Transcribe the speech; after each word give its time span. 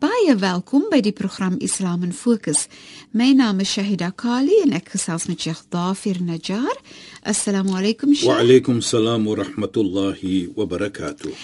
Baie 0.00 0.32
welkom 0.40 0.86
by 0.88 1.02
die 1.04 1.12
program 1.12 1.58
Islam 1.60 2.06
in 2.06 2.14
Fokus. 2.16 2.62
My 3.12 3.34
naam 3.36 3.58
is 3.60 3.74
Shahida 3.74 4.08
Kali 4.16 4.54
en 4.62 4.72
ek 4.78 4.94
gesels 4.94 5.26
met 5.28 5.44
Sheikh 5.44 5.60
Dafir 5.68 6.22
Najjar. 6.24 6.78
Assalamu 7.28 7.74
alaykum 7.76 8.14
Sheikh. 8.16 8.30
Wa 8.30 8.38
alaykum 8.40 8.80
salaam 8.80 9.28
wa 9.28 9.36
rahmatullahi 9.42 10.54
wa 10.56 10.64
barakatuh. 10.64 11.34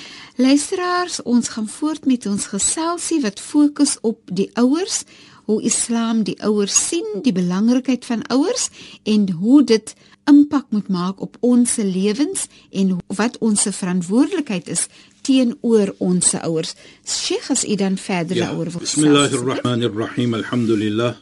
Luisteraars, 0.40 1.20
ons 1.28 1.52
gaan 1.52 1.68
voort 1.68 2.08
met 2.08 2.24
ons 2.32 2.48
geselsie 2.48 3.20
wat 3.26 3.44
fokus 3.44 3.98
op 4.00 4.24
die 4.32 4.48
ouers, 4.56 5.02
hoe 5.44 5.60
Islam 5.60 6.24
die 6.24 6.38
ouers 6.40 6.80
sien, 6.88 7.20
die 7.28 7.36
belangrikheid 7.36 8.08
van 8.08 8.24
ouers 8.32 8.70
en 9.04 9.28
hoe 9.36 9.60
dit 9.68 9.92
impak 10.26 10.72
moet 10.72 10.88
maak 10.88 11.20
op 11.20 11.36
ons 11.44 11.76
lewens 11.76 12.48
en 12.72 12.96
wat 13.20 13.36
ons 13.44 13.68
verantwoordelikheid 13.68 14.72
is 14.72 14.88
teenoor 15.25 15.93
ons 15.97 16.33
ouers. 16.33 16.75
Sheikh 17.05 17.51
as 17.51 17.65
u 17.67 17.75
dan 17.75 17.97
verder 17.97 18.35
Ja, 18.35 18.45
daaroor 18.45 18.71
wil 18.71 18.79
Bismillahirrahmanirrahim. 18.79 20.33
Alhamdulillah. 20.33 21.15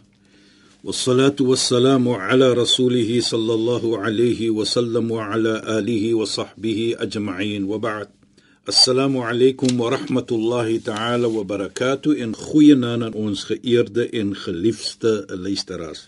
والصلاة 0.84 1.36
والسلام 1.40 2.10
على 2.10 2.54
رسوله 2.54 3.22
صلى 3.22 3.54
الله 3.54 4.00
عليه 4.00 4.50
وسلم 4.50 5.12
وعلى 5.12 5.80
آله 5.80 6.14
وصحبه 6.14 6.96
أجمعين 7.00 7.64
وبعد 7.64 8.08
السلام 8.68 9.18
عليكم 9.18 9.82
ورحمة 9.82 10.30
الله 10.32 10.78
تعالى 10.78 11.26
وبركاته 11.26 12.24
إن 12.24 12.36
خوينا 12.36 12.94
aan 12.96 13.14
ons 13.14 13.44
geëerde 13.44 14.10
en 14.10 14.36
geliefde 14.36 15.26
luisteraars. 15.28 16.08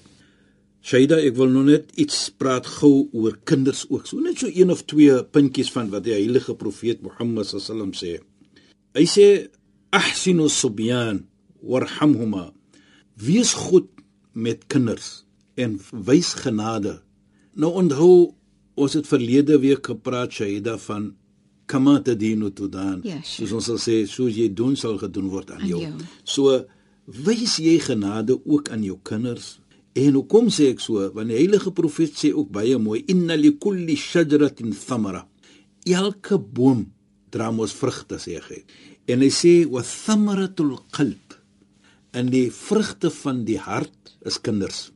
Shaida, 0.86 1.16
ek 1.18 1.34
wil 1.34 1.50
nou 1.50 1.64
net 1.66 1.88
iets 1.98 2.28
praat 2.38 2.66
gou 2.76 3.08
oor 3.10 3.34
kinders 3.48 3.84
ook. 3.90 4.04
So 4.06 4.22
net 4.22 4.38
so 4.38 4.46
een 4.52 4.70
of 4.70 4.84
twee 4.86 5.16
puntjies 5.34 5.72
van 5.74 5.88
wat 5.90 6.04
die 6.06 6.14
heilige 6.14 6.54
profeet 6.58 7.02
Mohammed 7.02 7.48
sallam 7.50 7.90
sê. 7.96 8.20
Hy 8.94 9.06
sê 9.10 9.26
ahsinu 9.96 10.46
subyan 10.52 11.24
warhamhuma. 11.58 12.52
Wees 13.18 13.50
goed 13.66 13.90
met 14.36 14.68
kinders 14.70 15.24
en 15.58 15.74
wys 16.06 16.36
genade. 16.38 17.00
Nou 17.58 17.72
onthou 17.82 18.36
ons 18.78 18.94
het 18.94 19.10
verlede 19.10 19.58
week 19.58 19.90
gepraat 19.90 20.38
Shaida 20.38 20.76
van 20.86 21.14
kama 21.66 21.98
tadinu 22.06 22.52
tudan. 22.54 23.00
Ja, 23.02 23.18
sure. 23.24 23.48
Soos 23.48 23.58
ons 23.58 23.70
sal 23.72 23.82
sê, 23.82 23.98
soos 24.06 24.36
jy 24.38 24.52
doen 24.54 24.76
sal 24.78 25.00
gedoen 25.02 25.32
word 25.34 25.50
aan 25.50 25.64
Aan 25.64 25.70
jou. 25.72 25.82
jou. 25.82 26.10
So 26.22 26.60
wys 27.26 27.58
jy 27.58 27.80
genade 27.82 28.38
ook 28.44 28.70
aan 28.70 28.86
jou 28.86 29.00
kinders. 29.02 29.56
En 29.96 30.18
hoekom 30.18 30.50
sê 30.52 30.68
ek 30.74 30.82
so? 30.84 31.00
Want 31.14 31.32
die 31.32 31.38
heilige 31.38 31.72
profeet 31.72 32.18
sê 32.20 32.32
ook 32.34 32.50
baie 32.52 32.76
mooi: 32.78 33.02
"Inna 33.12 33.36
likulli 33.36 33.96
shajaratin 33.96 34.74
thamara." 34.76 35.26
Elke 35.86 36.38
boom 36.38 36.92
dra 37.30 37.50
mos 37.50 37.72
vrugte, 37.72 38.18
sê 38.20 38.40
hy. 38.48 38.64
En 39.08 39.20
hy 39.20 39.30
sê: 39.30 39.64
"Wa 39.70 39.82
thamaratul 39.82 40.76
qalb." 40.90 41.38
En 42.12 42.28
die 42.30 42.50
vrugte 42.50 43.10
van 43.10 43.44
die 43.44 43.58
hart 43.58 44.16
is 44.24 44.40
kinders. 44.40 44.90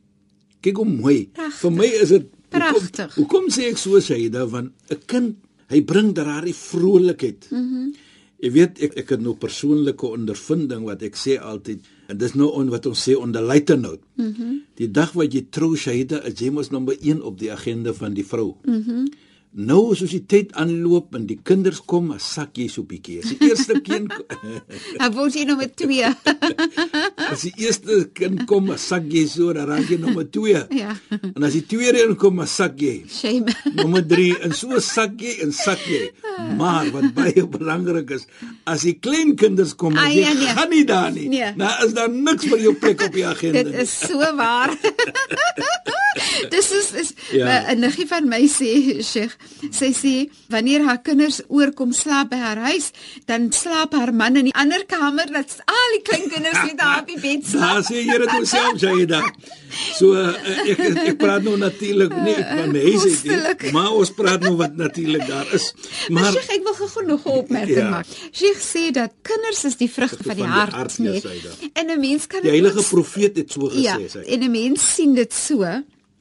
Kyk 0.61 0.77
hoe 0.77 0.85
mooi. 0.85 1.29
Pragtig. 1.33 1.59
Vir 1.61 1.71
my 1.71 1.85
is 1.85 2.09
dit 2.09 2.29
Pragtig. 2.51 3.15
Hoekom, 3.15 3.15
hoekom 3.15 3.45
sê 3.49 3.69
ek 3.71 3.77
so 3.77 3.99
Shaida 3.99 4.45
want 4.45 4.73
'n 4.91 4.99
kind, 5.07 5.35
hy 5.69 5.81
bring 5.81 6.13
daardie 6.13 6.53
vrolikheid. 6.53 7.47
Mhm. 7.51 7.61
Mm 7.61 7.93
Jy 8.41 8.49
weet 8.55 8.79
ek 8.81 8.95
ek 8.97 9.11
het 9.13 9.21
nou 9.21 9.35
persoonlike 9.37 10.07
ondervinding 10.07 10.81
wat 10.87 11.03
ek 11.05 11.13
sê 11.13 11.35
altyd 11.37 11.85
en 12.11 12.19
dis 12.19 12.35
nou 12.35 12.49
on 12.59 12.69
wat 12.73 12.85
ons 12.89 13.07
sê 13.07 13.15
onder 13.17 13.41
luitenant. 13.41 14.01
Mm 14.19 14.59
die 14.81 14.89
dag 14.89 15.11
wat 15.13 15.33
jy 15.35 15.43
trou 15.53 15.75
Shaida, 15.77 16.23
is 16.25 16.39
jy 16.41 16.49
mos 16.49 16.71
nommer 16.73 16.95
1 16.97 17.19
op 17.21 17.35
die 17.37 17.51
agenda 17.53 17.93
van 17.93 18.15
die 18.17 18.25
vrou. 18.25 18.55
Mhm. 18.65 19.03
Mm 19.03 19.29
nou 19.53 19.91
soos 19.95 20.11
die 20.15 20.23
tyd 20.31 20.53
aanloop 20.55 21.15
en 21.17 21.25
die 21.27 21.39
kinders 21.43 21.81
kom, 21.85 22.11
as 22.15 22.23
sak 22.23 22.55
jy 22.55 22.67
so 22.71 22.83
bietjie. 22.87 23.17
As 23.19 23.33
die 23.33 23.49
eerste 23.49 23.81
kind 23.83 24.13
Dan 25.01 25.11
word 25.13 25.35
jy 25.35 25.43
nommer 25.49 25.67
2. 25.67 26.11
as 27.31 27.41
die 27.47 27.51
eerste 27.65 27.97
kind 28.15 28.45
kom, 28.47 28.69
as 28.71 28.85
sak 28.87 29.09
jy 29.11 29.25
so, 29.27 29.51
dan 29.53 29.67
raak 29.67 29.89
jy 29.91 29.97
nommer 29.99 30.23
2. 30.31 30.55
Ja. 30.81 30.95
En 31.35 31.43
as 31.43 31.53
die 31.57 31.65
tweede 31.67 31.99
een 32.05 32.15
kom, 32.15 32.39
as 32.39 32.55
sak 32.55 32.79
jy. 32.79 33.01
Shame. 33.11 33.51
Nommer 33.75 34.05
3 34.07 34.29
en 34.47 34.55
so 34.55 34.79
sak 34.79 35.19
jy 35.21 35.33
en 35.43 35.51
sak 35.51 35.83
jy. 35.89 36.07
Maar 36.57 36.87
wat 36.95 37.11
baie 37.17 37.43
belangrik 37.47 38.09
is, 38.15 38.25
as 38.65 38.85
die 38.87 38.95
klein 39.03 39.35
kinders 39.35 39.75
kom, 39.75 39.97
Ah, 39.99 40.07
as 40.07 40.15
jy 40.15 40.23
ja, 40.23 40.33
nee. 40.33 40.55
gaan 40.55 40.69
nie 40.71 40.85
daar 40.87 41.11
nie. 41.11 41.27
Nee. 41.29 41.51
Nou 41.59 41.71
is 41.85 41.93
daar 41.97 42.09
niks 42.09 42.47
vir 42.47 42.59
jou 42.69 42.73
plek 42.79 43.03
op 43.03 43.13
die 43.19 43.25
agenda. 43.27 43.63
Dit 43.67 43.81
is 43.83 43.91
so 44.07 44.17
waar. 44.39 44.71
Dis 46.51 46.71
is 46.75 46.91
is 47.01 47.13
Ja. 47.31 47.45
ja. 47.47 47.71
'n 47.73 47.79
niggie 47.79 48.07
van 48.07 48.27
my 48.27 48.41
sê 48.47 49.01
Sheikh, 49.03 49.35
sy 49.71 49.91
sê 49.93 50.29
wanneer 50.49 50.81
haar 50.87 51.01
kinders 51.01 51.41
oorkom 51.47 51.91
slaap 51.93 52.29
by 52.29 52.37
haar 52.37 52.57
huis, 52.57 52.91
dan 53.25 53.51
slaap 53.51 53.93
haar 53.93 54.13
man 54.13 54.35
in 54.35 54.45
die 54.49 54.53
ander 54.55 54.85
kamer 54.85 55.25
dat 55.31 55.57
al 55.65 55.89
die 55.95 56.01
klein 56.01 56.29
kinders 56.29 56.63
net 56.65 56.77
daar 56.79 57.01
op 57.01 57.07
die 57.07 57.19
bed 57.19 57.45
slaap. 57.47 57.61
Daar 57.73 57.83
sê 57.83 57.95
jy 58.05 58.17
dit 58.17 58.31
jouself 58.31 58.79
sê 58.81 59.05
dan. 59.05 59.27
So 59.97 60.13
uh, 60.13 60.33
ek 60.67 60.79
ek 61.11 61.17
praat 61.17 61.43
nou 61.43 61.57
natuurlik 61.57 62.11
nie 62.25 62.35
van 62.43 62.71
die 62.75 62.81
huis 62.81 63.05
uit 63.05 63.61
nie, 63.63 63.71
maar 63.71 63.91
ons 63.91 64.11
praat 64.11 64.41
nou 64.41 64.55
wat 64.59 64.75
natuurlik 64.75 65.27
daar 65.27 65.47
is. 65.53 65.73
Maar 66.09 66.21
Maar 66.21 66.31
Sheikh, 66.33 66.49
ek 66.57 66.63
wil 66.63 66.73
gou 66.73 67.05
nog 67.05 67.25
'n 67.25 67.29
opmerking 67.29 67.77
Ja. 67.77 67.89
maak. 67.89 68.05
Sheikh 68.31 68.59
sê 68.59 68.91
dat 68.91 69.11
kinders 69.21 69.63
is 69.65 69.75
die 69.77 69.89
vrugte 69.89 70.23
van 70.23 70.35
die 70.35 70.43
van 70.43 70.51
die 70.51 70.59
hart, 70.59 70.73
hart, 70.73 70.97
nee. 70.99 71.13
ja, 71.13 71.19
sy. 71.19 71.69
En 71.73 71.85
'n 71.89 71.99
mens 71.99 72.27
kan 72.27 72.41
die 72.41 72.49
heilige 72.51 72.83
profeet 72.89 73.35
het 73.37 73.51
so 73.51 73.69
gesê 73.69 73.81
Ja, 73.81 73.97
sê. 73.99 74.25
en 74.27 74.39
'n 74.43 74.51
mens 74.51 74.93
sien 74.95 75.13
dit 75.15 75.33
so 75.33 75.63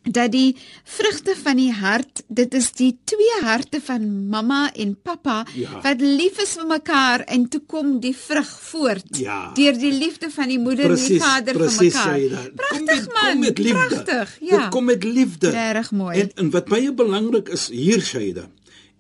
dat 0.03 0.33
die 0.33 0.57
vrugte 0.85 1.35
van 1.43 1.57
die 1.57 1.73
hart, 1.73 2.23
dit 2.29 2.55
is 2.55 2.71
die 2.73 2.99
twee 3.05 3.41
harte 3.45 3.81
van 3.85 4.29
mamma 4.29 4.73
en 4.73 4.95
pappa 5.03 5.47
Ja. 5.55 5.81
wat 5.83 6.01
lief 6.01 6.39
is 6.43 6.55
vir 6.57 6.67
mekaar 6.67 7.21
en 7.29 7.49
toe 7.49 7.61
kom 7.67 8.01
die 8.01 8.15
vrug 8.17 8.49
voort 8.71 9.19
Ja. 9.19 9.53
deur 9.55 9.79
die 9.79 9.93
liefde 9.93 10.31
van 10.31 10.49
die 10.49 10.59
moeder 10.59 10.85
en 10.91 10.95
die 10.97 11.05
Precies, 11.05 11.23
vader 11.23 11.55
vir 11.55 11.63
precies, 11.67 11.95
mekaar. 11.95 12.15
Shaida. 12.17 12.43
Kom 12.43 12.57
Pragtig 12.57 13.07
man. 13.13 13.31
Kom 13.33 13.39
met 13.41 13.59
liefde. 13.59 13.89
Pragtig, 13.89 14.37
ja. 14.41 14.57
Dit 14.59 14.69
kom 14.71 14.85
met 14.85 15.05
liefde. 15.05 15.51
Regtig 15.51 15.91
mooi. 15.91 16.21
En, 16.21 16.31
en 16.35 16.51
wat 16.51 16.65
baie 16.69 16.93
belangrik 16.93 17.49
is 17.49 17.69
hier 17.69 18.01
Shaida. 18.01 18.49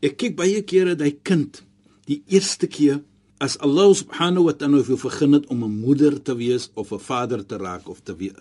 Ek 0.00 0.16
kyk 0.16 0.36
baie 0.36 0.62
kere 0.62 0.94
dat 0.96 1.06
hy 1.06 1.16
kind 1.22 1.62
die 2.06 2.22
eerste 2.28 2.66
keer 2.66 3.00
as 3.40 3.58
Allah 3.58 3.94
subhanahu 3.94 4.44
wa 4.44 4.52
ta'ala 4.52 4.82
vir 4.84 4.96
begin 5.00 5.32
het 5.32 5.46
om 5.48 5.64
'n 5.64 5.80
moeder 5.80 6.22
te 6.22 6.34
wees 6.36 6.70
of 6.74 6.92
'n 6.92 6.98
vader 6.98 7.46
te 7.46 7.56
raak 7.56 7.88
of 7.88 8.00
te 8.04 8.14
weer. 8.16 8.36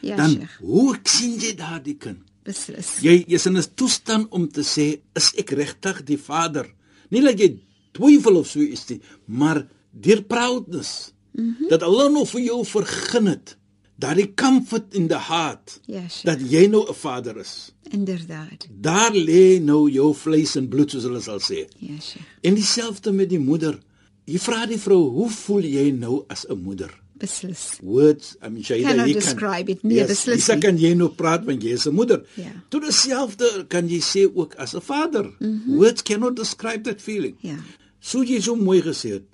Ja, 0.00 0.16
dan 0.16 0.30
Sheikh. 0.30 0.58
hoe 0.60 0.98
sien 1.02 1.38
jy 1.38 1.54
daardie 1.54 1.96
kind? 1.96 2.18
Beslis. 2.44 2.94
Jy 3.02 3.24
jy's 3.28 3.46
in 3.46 3.56
'n 3.56 3.64
toestand 3.74 4.28
om 4.30 4.48
te 4.48 4.62
sê 4.62 5.00
is 5.14 5.32
ek 5.36 5.50
regtig 5.50 6.04
die 6.04 6.18
vader? 6.18 6.66
Nie 7.10 7.22
dat 7.22 7.38
jy 7.38 7.58
twyfel 7.92 8.36
of 8.36 8.46
so 8.46 8.60
is 8.60 8.86
nie, 8.88 9.00
maar 9.26 9.66
deur 9.92 10.22
proudness 10.22 11.12
mm 11.32 11.56
-hmm. 11.58 11.68
dat 11.68 11.82
Allah 11.82 12.12
nou 12.12 12.26
vir 12.26 12.40
jou 12.40 12.64
vergun 12.64 13.26
het 13.26 13.56
daardie 13.98 14.34
comfort 14.34 14.94
in 14.94 15.08
the 15.08 15.18
heart 15.18 15.80
Ja, 15.86 16.08
Sheikh. 16.08 16.24
dat 16.24 16.50
jy 16.50 16.66
nou 16.66 16.86
'n 16.88 16.94
vader 16.94 17.36
is. 17.36 17.72
Inderdaad. 17.90 18.66
Daar 18.70 19.12
lê 19.12 19.60
nou 19.60 19.90
jou 19.90 20.14
vleis 20.14 20.56
en 20.56 20.68
bloed 20.68 20.90
soos 20.90 21.02
hulle 21.02 21.20
sal 21.20 21.40
sê. 21.40 21.66
Ja, 21.78 22.00
Sheikh. 22.00 22.24
En 22.40 22.54
dieselfde 22.54 23.12
met 23.12 23.28
die 23.28 23.38
moeder. 23.38 23.78
Jy 24.24 24.38
vra 24.38 24.66
die 24.66 24.78
vrou, 24.78 25.08
"Hoe 25.10 25.30
voel 25.30 25.62
jy 25.62 25.90
nou 25.90 26.24
as 26.28 26.46
'n 26.48 26.62
moeder?" 26.62 27.00
Beslis. 27.18 27.78
Words, 27.82 28.36
I 28.42 28.48
mean 28.48 28.62
Shaida, 28.62 28.94
jy 29.06 29.14
describe 29.16 29.72
it 29.72 29.82
nie, 29.84 29.98
beslis 30.06 30.46
Dis 30.46 30.62
kan 30.62 30.78
jy 30.78 30.92
nou 30.98 31.08
praat 31.18 31.46
want 31.48 31.64
jy 31.64 31.74
is 31.74 31.86
'n 31.86 31.94
moeder. 31.94 32.22
Ja. 32.36 32.52
Toe 32.70 32.80
dieselfde 32.80 33.66
kan 33.68 33.88
jy 33.88 34.00
sê 34.00 34.26
ook 34.26 34.54
as 34.54 34.74
'n 34.74 34.80
vader. 34.80 35.26
Mm 35.40 35.62
-hmm. 35.64 35.76
Words 35.76 36.02
cannot 36.02 36.36
describe 36.36 36.82
that 36.82 37.02
feeling. 37.02 37.36
Ja. 37.40 37.58
So 38.00 38.22
jy 38.22 38.40
so 38.40 38.54
mooi 38.56 38.82
gesê 38.82 39.10
het. 39.10 39.26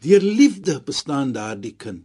Deur 0.00 0.20
liefde 0.20 0.82
bestaan 0.84 1.32
daardie 1.32 1.74
kind. 1.76 2.02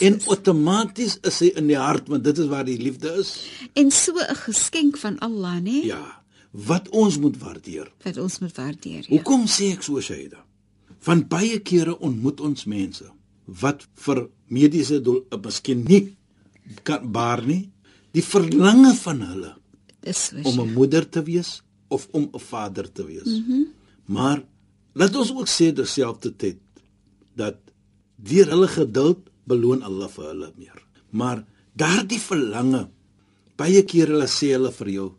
En 0.00 0.20
outomaties 0.26 1.18
is 1.22 1.38
hy 1.40 1.50
in 1.56 1.66
die 1.66 1.76
hart 1.76 2.08
want 2.08 2.24
dit 2.24 2.38
is 2.38 2.46
waar 2.46 2.64
die 2.64 2.78
liefde 2.78 3.12
is. 3.20 3.46
En 3.74 3.90
so 3.90 4.12
'n 4.12 4.36
geskenk 4.36 4.96
van 4.96 5.18
Allah, 5.18 5.60
né? 5.60 5.84
Ja. 5.84 6.22
Wat 6.50 6.88
ons 6.88 7.18
moet 7.18 7.38
waardeer. 7.38 7.92
Wat 8.02 8.16
ons 8.16 8.38
moet 8.38 8.56
waardeer. 8.56 9.04
Ja. 9.08 9.08
Hoekom 9.08 9.46
sê 9.46 9.72
ek 9.72 9.82
so 9.82 10.00
Shaida? 10.00 10.44
Want 11.04 11.28
baie 11.28 11.58
kere 11.58 11.98
ontmoet 11.98 12.40
ons 12.40 12.64
mense 12.64 13.04
wat 13.46 13.86
vir 14.06 14.28
mediese 14.48 15.00
doel 15.04 15.24
uh, 15.30 15.38
miskien 15.38 15.84
nie 15.84 16.16
kan 16.82 17.04
baar 17.12 17.44
nie 17.44 17.70
die 18.14 18.24
verlange 18.24 18.94
van 19.02 19.22
hulle 19.22 19.52
Dis 20.04 20.30
so. 20.30 20.42
om 20.44 20.60
'n 20.60 20.72
moeder 20.72 21.08
te 21.08 21.22
wees 21.22 21.62
of 21.88 22.08
om 22.12 22.28
'n 22.32 22.40
vader 22.40 22.92
te 22.92 23.04
wees. 23.06 23.24
Mm 23.24 23.44
-hmm. 23.46 23.64
Maar 24.04 24.44
laat 24.92 25.16
ons 25.16 25.30
ook 25.32 25.48
sê 25.48 25.72
terselfdertyd 25.72 26.58
dat 27.34 27.56
deur 28.16 28.48
hulle 28.48 28.68
geduld 28.68 29.30
beloon 29.44 29.82
Allah 29.82 30.08
vir 30.08 30.24
hulle 30.24 30.52
meer. 30.56 30.78
Maar 31.10 31.44
daardie 31.72 32.20
verlange 32.20 32.88
baie 33.56 33.82
keer 33.82 34.08
hulle 34.08 34.28
sê 34.28 34.52
hulle 34.56 34.72
vir 34.72 34.88
jou 34.88 35.10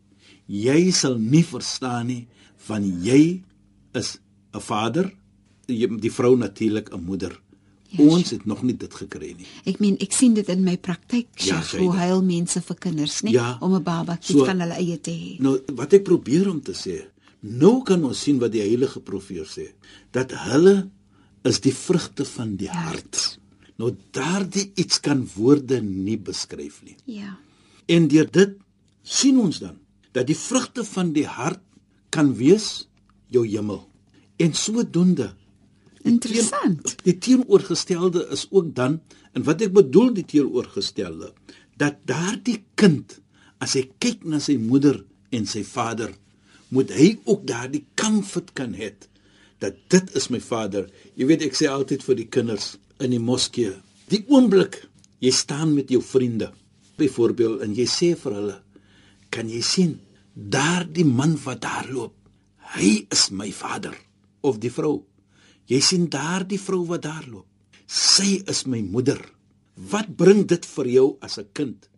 jy 0.45 0.91
sal 0.91 1.17
nie 1.17 1.43
verstaan 1.43 2.07
nie 2.07 2.27
van 2.67 2.83
jy 3.03 3.43
is 3.93 4.17
'n 4.53 4.61
vader 4.61 5.11
die 5.67 6.11
vrou 6.11 6.37
natuurlik 6.37 6.93
'n 6.93 7.03
moeder. 7.03 7.41
Ja, 7.89 8.03
Ons 8.03 8.29
het 8.31 8.45
nog 8.45 8.63
nie 8.63 8.73
dit 8.77 8.93
gekry 8.93 9.35
nie. 9.37 9.45
Ek 9.65 9.79
meen 9.79 9.97
ek 10.01 10.11
sien 10.11 10.33
dit 10.33 10.47
in 10.49 10.63
my 10.63 10.75
praktyk, 10.77 11.27
Ja, 11.45 11.61
hoe 11.77 11.93
huil 11.93 12.23
mense 12.23 12.61
vir 12.61 12.75
kinders, 12.75 13.21
nie 13.23 13.33
Ja. 13.33 13.57
om 13.61 13.73
'n 13.75 13.83
babatjie 13.83 14.35
So- 14.37 14.45
van 14.45 14.59
hulle 14.59 14.73
eie 14.73 14.97
te 15.01 15.11
hê. 15.11 15.39
Nou 15.39 15.59
wat 15.75 15.93
ek 15.93 16.03
probeer 16.03 16.49
om 16.49 16.61
te 16.61 16.71
sê, 16.73 17.05
nou 17.41 17.83
kan 17.83 18.03
ons 18.03 18.19
sien 18.21 18.39
wat 18.39 18.51
die 18.51 18.61
heilige 18.61 18.99
profeet 18.99 19.47
sê, 19.47 19.67
dat 20.11 20.31
hulle 20.31 20.89
is 21.43 21.59
die 21.59 21.73
vrugte 21.73 22.25
van 22.25 22.55
die 22.55 22.67
hart. 22.69 23.39
Nou 23.77 23.95
daardie 24.11 24.71
iets 24.75 24.99
kan 24.99 25.27
woorde 25.35 25.81
nie 25.81 26.17
beskryf 26.17 26.81
nie. 26.83 26.95
Ja. 27.05 27.37
En 27.87 28.07
deur 28.07 28.31
dit 28.31 28.57
sien 29.03 29.37
ons 29.39 29.59
dan 29.59 29.77
dat 30.11 30.27
die 30.27 30.35
vrugte 30.37 30.83
van 30.83 31.13
die 31.13 31.25
hart 31.27 31.59
kan 32.09 32.33
wees 32.35 32.87
jou 33.29 33.45
hemel. 33.47 33.87
En 34.37 34.53
sodoende 34.53 35.33
Interessant. 36.05 36.95
Die 37.05 37.17
teenoorgestelde 37.17 38.27
is 38.33 38.45
ook 38.51 38.73
dan 38.77 38.99
en 39.33 39.45
wat 39.47 39.63
ek 39.65 39.73
bedoel 39.75 40.13
die 40.19 40.25
teenoorgestelde 40.35 41.31
dat 41.81 41.97
daardie 42.07 42.61
kind 42.79 43.17
as 43.63 43.73
hy 43.75 43.87
kyk 43.99 44.23
na 44.29 44.39
sy 44.43 44.55
moeder 44.61 45.01
en 45.35 45.47
sy 45.49 45.65
vader 45.67 46.13
moet 46.75 46.91
hy 46.95 47.15
ook 47.25 47.45
daardie 47.47 47.83
comfort 47.99 48.53
kan 48.57 48.75
hê 48.77 48.93
dat 49.63 49.77
dit 49.89 50.15
is 50.19 50.27
my 50.29 50.41
vader. 50.43 50.89
Jy 51.15 51.29
weet 51.29 51.45
ek 51.47 51.57
sê 51.57 51.69
altyd 51.71 52.03
vir 52.05 52.19
die 52.19 52.29
kinders 52.29 52.75
in 53.01 53.13
die 53.15 53.21
moskee, 53.21 53.73
die 54.11 54.21
oomblik 54.29 54.83
jy 55.23 55.31
staan 55.33 55.73
met 55.75 55.89
jou 55.91 56.01
vriende 56.03 56.51
byvoorbeeld 56.99 57.63
en 57.65 57.73
jy 57.75 57.87
sê 57.89 58.11
vir 58.19 58.37
hulle 58.37 58.57
kan 59.33 59.49
jy 59.51 59.61
sien 59.65 59.95
daardie 60.35 61.07
man 61.07 61.35
wat 61.45 61.63
daar 61.65 61.89
loop 61.91 62.13
hy 62.75 63.05
is 63.11 63.29
my 63.31 63.49
vader 63.55 63.95
of 64.45 64.59
die 64.63 64.71
vrou 64.71 64.99
Jy 65.71 65.81
sien 65.81 66.09
daardie 66.11 66.59
vrou 66.61 66.83
wat 66.89 67.05
daar 67.07 67.25
loop. 67.27 67.47
Sy 67.87 68.41
is 68.49 68.65
my 68.69 68.81
moeder. 68.81 69.19
Wat 69.75 70.09
bring 70.17 70.45
dit 70.47 70.65
vir 70.65 70.87
jou 70.87 71.17
as 71.21 71.37
'n 71.37 71.49
kind? 71.53 71.89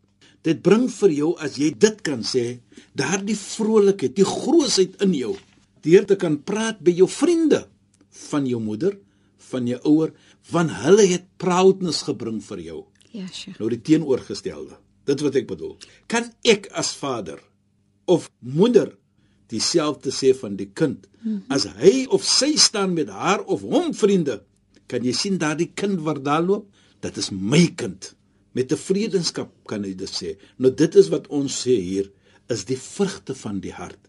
Dit 0.43 0.61
bring 0.61 0.87
vir 0.89 1.11
jou 1.11 1.35
as 1.39 1.57
jy 1.57 1.71
dit 1.77 2.01
kan 2.01 2.23
sê, 2.23 2.59
daardie 2.95 3.35
vrolikheid, 3.35 4.15
die 4.15 4.25
grootsheid 4.25 5.01
in 5.01 5.13
jou, 5.13 5.35
deur 5.81 6.05
te 6.05 6.15
kan 6.15 6.37
praat 6.37 6.79
by 6.79 6.91
jou 6.91 7.07
vriende 7.07 7.67
van 8.29 8.45
jou 8.45 8.59
moeder, 8.59 8.97
van 9.51 9.67
jou 9.67 9.79
ouer, 9.83 10.13
want 10.51 10.71
hulle 10.71 11.05
het 11.07 11.25
proudness 11.37 12.03
gebring 12.07 12.41
vir 12.43 12.59
jou. 12.59 12.85
Ja, 13.11 13.27
Sheikh. 13.27 13.59
Nou 13.59 13.69
die 13.69 13.81
teenoorgestelde. 13.81 14.77
Dit 15.07 15.21
wat 15.21 15.35
ek 15.35 15.47
bedoel. 15.47 15.77
Kan 16.07 16.31
ek 16.43 16.67
as 16.75 16.93
vader 16.95 17.39
of 18.05 18.29
moeder 18.39 18.97
dieselfde 19.47 20.11
sê 20.11 20.33
van 20.35 20.55
die 20.55 20.69
kind? 20.73 21.07
As 21.49 21.65
hy 21.79 22.05
of 22.09 22.23
sy 22.23 22.55
staan 22.55 22.94
met 22.94 23.09
haar 23.09 23.44
of 23.45 23.61
hom 23.61 23.94
vriende, 23.94 24.41
kan 24.88 25.03
jy 25.03 25.13
sien 25.13 25.38
daardie 25.38 25.71
kind 25.75 25.99
wat 26.05 26.23
daar 26.23 26.44
loop, 26.44 26.67
dit 27.03 27.17
is 27.17 27.31
my 27.31 27.67
kind. 27.75 28.13
Met 28.53 28.71
'n 28.71 28.77
vredenskap 28.77 29.51
kan 29.65 29.83
jy 29.83 29.95
dit 29.95 30.09
sê. 30.09 30.38
Nou 30.57 30.71
dit 30.73 30.95
is 30.95 31.09
wat 31.09 31.27
ons 31.27 31.51
sê 31.63 31.75
hier 31.79 32.11
is 32.49 32.65
die 32.65 32.77
vrugte 32.77 33.35
van 33.35 33.59
die 33.59 33.73
hart. 33.73 33.99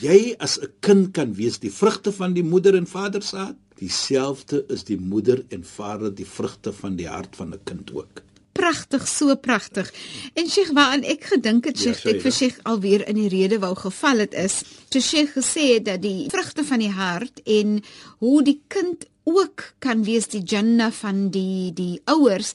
Jy 0.00 0.36
as 0.38 0.58
'n 0.58 0.72
kind 0.80 1.12
kan 1.12 1.34
wees 1.34 1.58
die 1.58 1.70
vrugte 1.70 2.12
van 2.12 2.32
die 2.32 2.44
moeder 2.44 2.74
en 2.74 2.86
vader 2.86 3.22
se 3.22 3.36
hart. 3.36 3.56
Dieselfde 3.78 4.64
is 4.68 4.84
die 4.84 4.98
moeder 4.98 5.44
en 5.50 5.64
vader 5.64 6.14
die 6.14 6.26
vrugte 6.26 6.72
van 6.72 6.96
die 6.96 7.08
hart 7.08 7.36
van 7.36 7.54
'n 7.54 7.60
kind 7.64 7.92
ook. 7.94 8.22
Pragtig, 8.58 9.04
so 9.08 9.34
pragtig. 9.38 9.90
En 10.34 10.48
Sheikh, 10.50 10.72
waaraan 10.74 11.04
ek 11.06 11.28
gedink 11.32 11.68
het, 11.70 11.78
Ja, 11.78 11.92
Sheikh, 11.92 12.02
ja, 12.04 12.10
ek 12.16 12.24
vir 12.24 12.32
Shaida. 12.32 12.38
Sheikh 12.38 12.58
alweer 12.66 13.04
in 13.08 13.20
die 13.20 13.28
rede 13.30 13.60
wou 13.62 13.74
geval 13.78 14.24
het 14.24 14.34
is, 14.34 14.62
toe 14.90 15.00
Sheikh 15.04 15.36
gesê 15.38 15.68
het 15.76 15.84
dat 15.86 16.02
die 16.02 16.26
vrugte 16.32 16.64
van 16.66 16.82
die 16.82 16.90
hart 16.90 17.40
en 17.46 17.78
hoe 18.18 18.42
die 18.42 18.58
kind 18.68 19.06
ook 19.28 19.68
kan 19.84 20.02
wees 20.08 20.26
die 20.32 20.42
janna 20.42 20.90
van 20.90 21.28
die 21.30 21.70
die 21.76 22.00
ouers. 22.10 22.54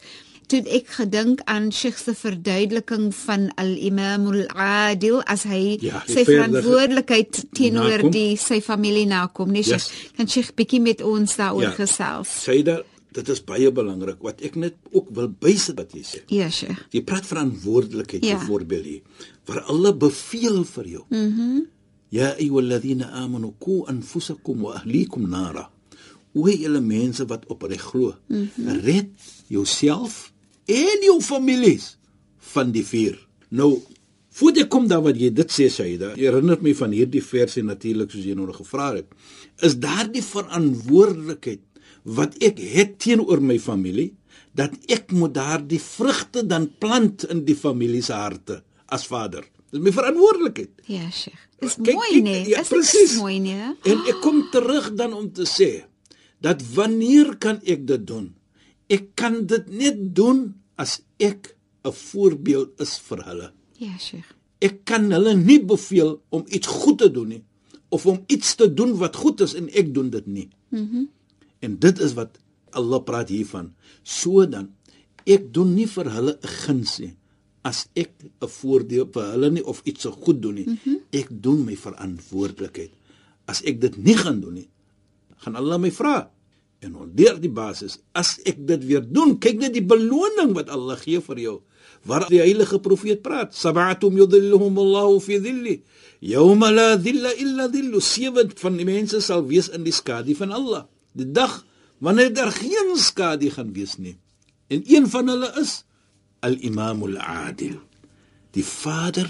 Toe 0.52 0.60
ek 0.76 0.90
gedink 0.98 1.40
aan 1.50 1.70
Sheikh 1.72 1.98
se 2.02 2.12
verduideliking 2.20 3.14
van 3.16 3.46
al-Imam 3.56 4.26
al-Adil 4.28 5.22
as 5.32 5.46
hy 5.48 5.78
Ja, 5.82 6.02
sy 6.06 6.26
verantwoordelikheid 6.28 7.46
teenoor 7.56 8.04
die 8.12 8.36
sy 8.38 8.60
familie 8.62 9.06
nakom, 9.08 9.52
nee 9.56 9.64
Sheikh. 9.64 9.86
Yes. 9.88 10.12
Kan 10.18 10.28
Sheikh 10.28 10.52
bietjie 10.60 10.82
met 10.84 11.02
ons 11.02 11.38
daaroor 11.40 11.70
Ja. 11.72 11.72
gesels? 11.78 12.34
Saida, 12.44 12.82
dit 13.14 13.30
is 13.30 13.42
baie 13.44 13.72
belangrik 13.72 14.22
wat 14.26 14.42
ek 14.42 14.56
net 14.56 14.76
ook 14.92 15.10
wil 15.16 15.28
bysit 15.30 15.78
wat 15.80 15.94
jy 15.94 16.04
sê. 16.08 16.24
Ja, 16.34 16.50
Sheikh. 16.50 16.86
Jy 16.92 17.04
praat 17.08 17.26
verantwoordelikheid 17.30 18.26
Ja. 18.26 18.38
byvoorbeeld 18.40 18.86
hier. 18.86 19.02
Waar 19.46 19.62
Allah 19.72 19.94
beveel 19.98 20.64
vir 20.66 20.88
jou. 20.88 21.06
Mhm. 21.10 21.40
Mm 21.54 21.64
ya 22.14 22.36
ayyuhalladhina 22.38 23.08
amanu 23.24 23.56
qu 23.60 23.86
anfusakum 23.90 24.62
wa 24.68 24.76
ahlikum 24.78 25.26
nara. 25.30 25.70
O 26.36 26.46
julle 26.50 26.82
mense 26.82 27.26
wat 27.26 27.46
opreg 27.50 27.82
glo, 27.82 28.14
mm 28.28 28.50
-hmm. 28.56 28.80
red 28.86 29.10
jouself 29.48 30.32
en 30.66 31.02
jou 31.02 31.22
families 31.22 31.98
van 32.38 32.72
die 32.72 32.86
vuur. 32.86 33.18
Nou, 33.50 33.82
voordat 34.30 34.64
ek 34.64 34.70
kom 34.70 34.88
daar 34.88 35.02
wat 35.02 35.18
jy 35.18 35.34
dit 35.34 35.52
sê 35.52 35.70
Saida, 35.70 36.14
herinner 36.16 36.58
my 36.62 36.74
van 36.76 36.92
hierdie 36.92 37.24
versie 37.24 37.64
natuurlik 37.64 38.12
soos 38.12 38.26
jy 38.26 38.34
nou 38.36 38.54
gevra 38.54 38.94
het. 38.94 39.06
Is 39.62 39.76
daardie 39.80 40.24
verantwoordelikheid 40.24 41.60
wat 42.04 42.36
ek 42.44 42.60
het 42.60 42.98
teenoor 43.00 43.42
my 43.42 43.60
familie 43.60 44.14
dat 44.54 44.74
ek 44.92 45.12
moet 45.12 45.34
daardie 45.34 45.82
vrugte 45.82 46.44
dan 46.46 46.68
plant 46.80 47.24
in 47.34 47.44
die 47.46 47.56
familie 47.58 48.02
se 48.06 48.14
harte 48.14 48.60
as 48.94 49.08
vader. 49.10 49.46
Dis 49.74 49.82
my 49.82 49.92
verantwoordelikheid. 49.96 50.84
Ja, 50.86 51.08
Sheikh. 51.10 51.40
Is 51.64 51.78
Kyk, 51.80 51.96
mooi, 51.98 52.22
nee. 52.22 52.44
ja, 52.52 52.62
is 52.62 52.70
presies. 52.70 53.16
mooi, 53.18 53.40
nee? 53.42 53.72
En 53.90 54.04
ek 54.12 54.20
kom 54.22 54.44
terug 54.54 54.92
dan 55.00 55.14
om 55.18 55.32
te 55.34 55.48
sê 55.50 55.72
dat 56.44 56.62
wanneer 56.76 57.38
kan 57.42 57.62
ek 57.66 57.88
dit 57.88 58.04
doen? 58.08 58.28
Ek 58.92 59.14
kan 59.18 59.46
dit 59.50 59.70
net 59.72 60.02
doen 60.16 60.52
as 60.78 61.00
ek 61.18 61.56
'n 61.84 61.92
voorbeeld 61.92 62.80
is 62.82 63.00
vir 63.00 63.24
hulle. 63.26 63.50
Ja, 63.80 63.98
Sheikh. 63.98 64.30
Ek 64.62 64.86
kan 64.86 65.10
hulle 65.12 65.34
nie 65.36 65.60
beveel 65.60 66.22
om 66.30 66.46
iets 66.48 66.68
goed 66.68 66.98
te 67.00 67.10
doen 67.12 67.28
nie 67.28 67.44
of 67.90 68.06
om 68.06 68.24
iets 68.28 68.56
te 68.56 68.74
doen 68.74 68.96
wat 68.98 69.16
goed 69.16 69.42
is 69.42 69.54
en 69.54 69.70
ek 69.70 69.94
doen 69.94 70.10
dit 70.10 70.28
nie. 70.28 70.50
Mhm. 70.70 70.82
Mm 70.82 71.10
en 71.64 71.80
dit 71.80 72.00
is 72.04 72.16
wat 72.20 72.40
Allah 72.76 73.02
praat 73.06 73.32
hiervan. 73.32 73.72
So 74.04 74.46
dan 74.50 74.74
ek 75.24 75.52
doen 75.56 75.74
nie 75.78 75.88
vir 75.88 76.10
hulle 76.12 76.34
'n 76.36 76.56
guns 76.64 77.00
nie 77.00 77.16
as 77.64 77.88
ek 77.96 78.12
'n 78.20 78.48
voordeel 78.48 79.08
vir 79.08 79.26
hulle 79.34 79.50
nie 79.50 79.64
of 79.64 79.82
iets 79.88 80.04
so 80.04 80.12
goed 80.12 80.42
doen 80.44 80.56
nie. 80.56 80.68
Mm 80.68 80.78
-hmm. 80.84 81.00
Ek 81.12 81.28
doen 81.32 81.66
my 81.66 81.76
verantwoordelikheid. 81.76 82.92
As 83.48 83.64
ek 83.64 83.82
dit 83.82 83.98
nie 83.98 84.18
gaan 84.18 84.40
doen 84.40 84.54
nie, 84.54 84.70
gaan 85.38 85.56
Allah 85.56 85.80
my 85.80 85.92
vra. 85.92 86.32
En 86.80 86.96
onder 86.96 87.40
die 87.40 87.50
basis, 87.52 88.00
as 88.12 88.40
ek 88.44 88.68
dit 88.68 88.82
weer 88.86 89.04
doen, 89.08 89.40
kyk 89.40 89.58
net 89.60 89.74
die 89.74 89.86
beloning 89.86 90.52
wat 90.54 90.70
Allah 90.70 90.98
gee 91.00 91.20
vir 91.20 91.40
jou. 91.40 91.62
Waar 92.04 92.28
die 92.28 92.40
heilige 92.40 92.80
profeet 92.80 93.22
praat, 93.22 93.56
sab'atum 93.56 94.18
yudhilluhum 94.18 94.78
Allahu 94.78 95.20
fi 95.20 95.40
dhilli, 95.40 95.84
yawma 96.20 96.72
la 96.72 96.98
dhilla 96.98 97.32
illa 97.40 97.68
dhillu. 97.72 98.00
Sewe 98.00 98.50
van 98.56 98.76
die 98.78 98.86
mense 98.86 99.22
sal 99.22 99.48
wees 99.48 99.70
in 99.70 99.84
die 99.84 99.96
skadu 99.96 100.36
van 100.36 100.52
Allah. 100.52 100.88
Die 101.14 101.30
dag 101.32 101.62
wanneer 102.04 102.34
daar 102.34 102.52
geen 102.52 102.96
skadu 103.00 103.50
gaan 103.54 103.74
wees 103.74 103.98
nie. 103.98 104.18
En 104.68 104.84
een 104.86 105.08
van 105.10 105.30
hulle 105.32 105.50
is 105.62 105.84
al-Imam 106.44 107.04
al-Adil. 107.08 107.80
Die 108.54 108.66
vader 108.66 109.30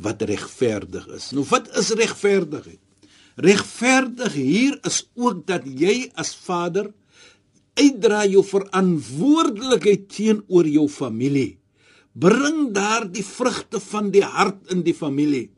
wat 0.00 0.22
regverdig 0.22 1.06
is. 1.12 1.30
Nou 1.36 1.44
wat 1.50 1.68
is 1.76 1.92
regverdigheid? 1.98 2.80
Regverdig 3.36 4.34
hier 4.36 4.76
is 4.88 5.06
ook 5.16 5.46
dat 5.48 5.64
jy 5.64 6.10
as 6.20 6.34
vader 6.36 6.90
uitdra 7.80 8.26
jou 8.28 8.42
verantwoordelikheid 8.44 10.08
teenoor 10.12 10.68
jou 10.68 10.88
familie. 10.92 11.56
Bring 12.12 12.74
daar 12.76 13.06
die 13.08 13.24
vrugte 13.24 13.80
van 13.80 14.10
die 14.12 14.24
hart 14.24 14.68
in 14.72 14.84
die 14.84 14.94
familie. 14.94 15.48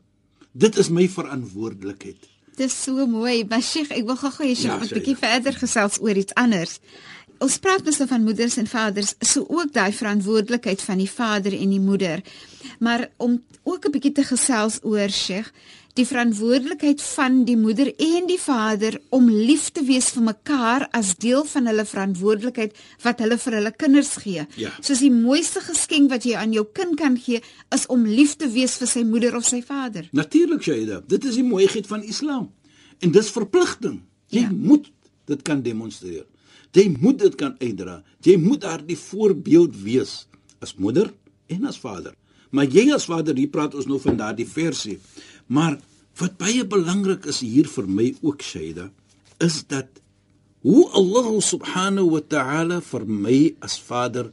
Dit 0.55 0.79
is 0.79 0.89
my 0.89 1.09
verantwoordelikheid. 1.11 2.34
Dis 2.55 2.83
so 2.83 3.07
mooi, 3.07 3.43
maar 3.49 3.61
Sheikh, 3.61 3.91
ek 3.91 4.05
wil 4.07 4.15
gou-gou 4.15 4.45
hê 4.47 4.53
Ja, 4.53 4.55
Sheikh, 4.55 4.83
'n 4.83 4.93
bietjie 4.95 5.17
ja. 5.19 5.27
verder 5.27 5.53
gesels 5.53 5.99
oor 5.99 6.15
iets 6.15 6.33
anders. 6.33 6.79
Ons 7.39 7.57
praat 7.59 7.83
mens 7.83 7.97
van 8.07 8.23
moeders 8.23 8.57
en 8.57 8.67
vaders, 8.67 9.13
so 9.19 9.45
ook 9.49 9.73
daai 9.73 9.91
verantwoordelikheid 9.91 10.81
van 10.81 10.97
die 10.97 11.09
vader 11.11 11.53
en 11.53 11.69
die 11.69 11.79
moeder. 11.79 12.21
Maar 12.79 13.09
om 13.17 13.43
ook 13.63 13.85
'n 13.85 13.91
bietjie 13.91 14.11
te 14.11 14.23
gesels 14.23 14.79
oor 14.83 15.09
Sheikh, 15.09 15.51
die 15.95 16.03
verantwoordelikheid 16.05 16.99
van 17.15 17.37
die 17.47 17.55
moeder 17.57 17.87
en 18.03 18.25
die 18.27 18.39
vader 18.41 18.97
om 19.15 19.29
lief 19.31 19.69
te 19.75 19.83
wees 19.87 20.09
vir 20.15 20.25
mekaar 20.27 20.87
as 20.97 21.13
deel 21.23 21.45
van 21.47 21.69
hulle 21.71 21.85
verantwoordelikheid 21.87 22.75
wat 23.05 23.21
hulle 23.23 23.37
vir 23.39 23.57
hulle 23.59 23.71
kinders 23.79 24.11
gee. 24.23 24.43
Ja. 24.59 24.73
Soos 24.83 24.99
die 25.05 25.11
mooiste 25.13 25.63
geskenk 25.63 26.11
wat 26.11 26.27
jy 26.27 26.35
aan 26.39 26.51
jou 26.55 26.65
kind 26.75 26.97
kan 26.99 27.15
gee 27.17 27.39
is 27.75 27.87
om 27.91 28.03
lief 28.07 28.35
te 28.41 28.49
wees 28.51 28.75
vir 28.81 28.91
sy 28.91 29.05
moeder 29.07 29.37
of 29.39 29.47
sy 29.47 29.61
vader. 29.63 30.09
Natuurlik 30.11 30.63
Shaida, 30.67 30.99
dit 31.07 31.25
is 31.31 31.39
die 31.39 31.47
mooiheid 31.47 31.87
van 31.87 32.03
Islam. 32.03 32.49
En 32.99 33.11
dis 33.15 33.31
verpligting. 33.31 34.01
Jy 34.31 34.41
Ja. 34.41 34.51
moet 34.51 34.91
dit 35.27 35.41
kan 35.41 35.61
demonstreer. 35.61 36.25
Jy 36.75 36.95
moet 36.99 37.19
dit 37.19 37.35
kan 37.35 37.55
uitdra. 37.59 38.03
Jy 38.21 38.35
moet 38.37 38.61
daardie 38.61 38.97
voorbeeld 38.97 39.75
wees 39.83 40.27
as 40.59 40.75
moeder 40.75 41.13
en 41.47 41.65
as 41.65 41.77
vader. 41.79 42.13
Maar 42.51 42.65
jy 42.65 42.91
as 42.93 43.05
vader, 43.05 43.35
hier 43.35 43.47
praat 43.51 43.75
ons 43.75 43.85
nou 43.85 43.99
van 43.99 44.15
daardie 44.17 44.45
versie. 44.47 44.99
Maar 45.47 45.77
wat 46.19 46.37
baie 46.37 46.65
belangrik 46.65 47.25
is 47.25 47.41
hier 47.43 47.67
vir 47.67 47.87
my 47.87 48.15
ook 48.21 48.41
Shaida, 48.41 48.89
is 49.43 49.63
dat 49.67 50.01
hoe 50.65 50.87
Allah 50.97 51.27
subhanahu 51.41 52.15
wa 52.15 52.21
ta'ala 52.21 52.79
vir 52.81 53.05
my 53.05 53.39
as 53.61 53.77
vader 53.77 54.31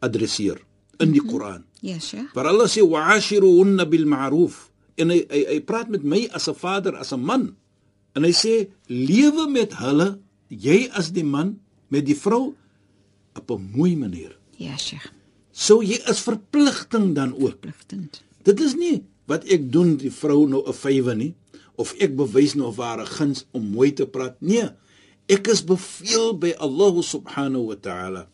adresseer 0.00 0.62
in 1.02 1.12
die 1.12 1.20
Koran. 1.20 1.66
Ja, 1.84 1.98
Sheikh. 2.00 2.32
Waar 2.34 2.48
Allah 2.52 2.68
sê 2.70 2.80
wa'ashiruhunna 2.80 3.84
bil 3.90 4.06
ma'ruf. 4.08 4.70
En 4.96 5.12
hy, 5.12 5.20
hy 5.28 5.42
hy 5.50 5.58
praat 5.68 5.90
met 5.92 6.04
my 6.04 6.24
as 6.32 6.48
'n 6.48 6.56
vader, 6.56 6.96
as 6.96 7.12
'n 7.12 7.20
man. 7.20 7.56
En 8.16 8.24
hy 8.24 8.32
sê 8.32 8.68
lewe 8.88 9.44
met 9.50 9.76
hulle, 9.76 10.18
jy 10.48 10.88
as 10.92 11.12
die 11.12 11.24
man 11.24 11.60
met 11.88 12.06
die 12.06 12.16
vrou 12.16 12.54
op 13.36 13.50
'n 13.50 13.70
mooi 13.76 13.96
manier. 13.96 14.32
Ja, 14.56 14.76
Sheikh. 14.76 15.12
So 15.52 15.82
jy 15.82 16.00
is 16.08 16.20
verpligting 16.20 17.14
dan 17.14 17.34
ook. 17.36 17.60
Pligtend. 17.60 18.22
Dit 18.42 18.60
is 18.60 18.74
nie 18.74 19.04
wat 19.30 19.46
ek 19.52 19.68
doen 19.72 19.96
die 20.00 20.10
vrou 20.10 20.46
nou 20.48 20.62
'n 20.66 20.72
vywe 20.72 21.14
nie 21.14 21.34
of 21.76 21.94
ek 22.00 22.16
bewys 22.16 22.54
nou 22.54 22.72
'n 22.72 23.06
guns 23.06 23.46
om 23.52 23.70
mooi 23.70 23.92
te 23.92 24.06
praat. 24.06 24.36
Nee. 24.40 24.68
Ek 25.28 25.48
is 25.48 25.64
beveel 25.64 26.38
by 26.38 26.54
Allah 26.58 27.02
subhanahu 27.02 27.66
wa 27.66 27.74
ta'ala. 27.74 28.28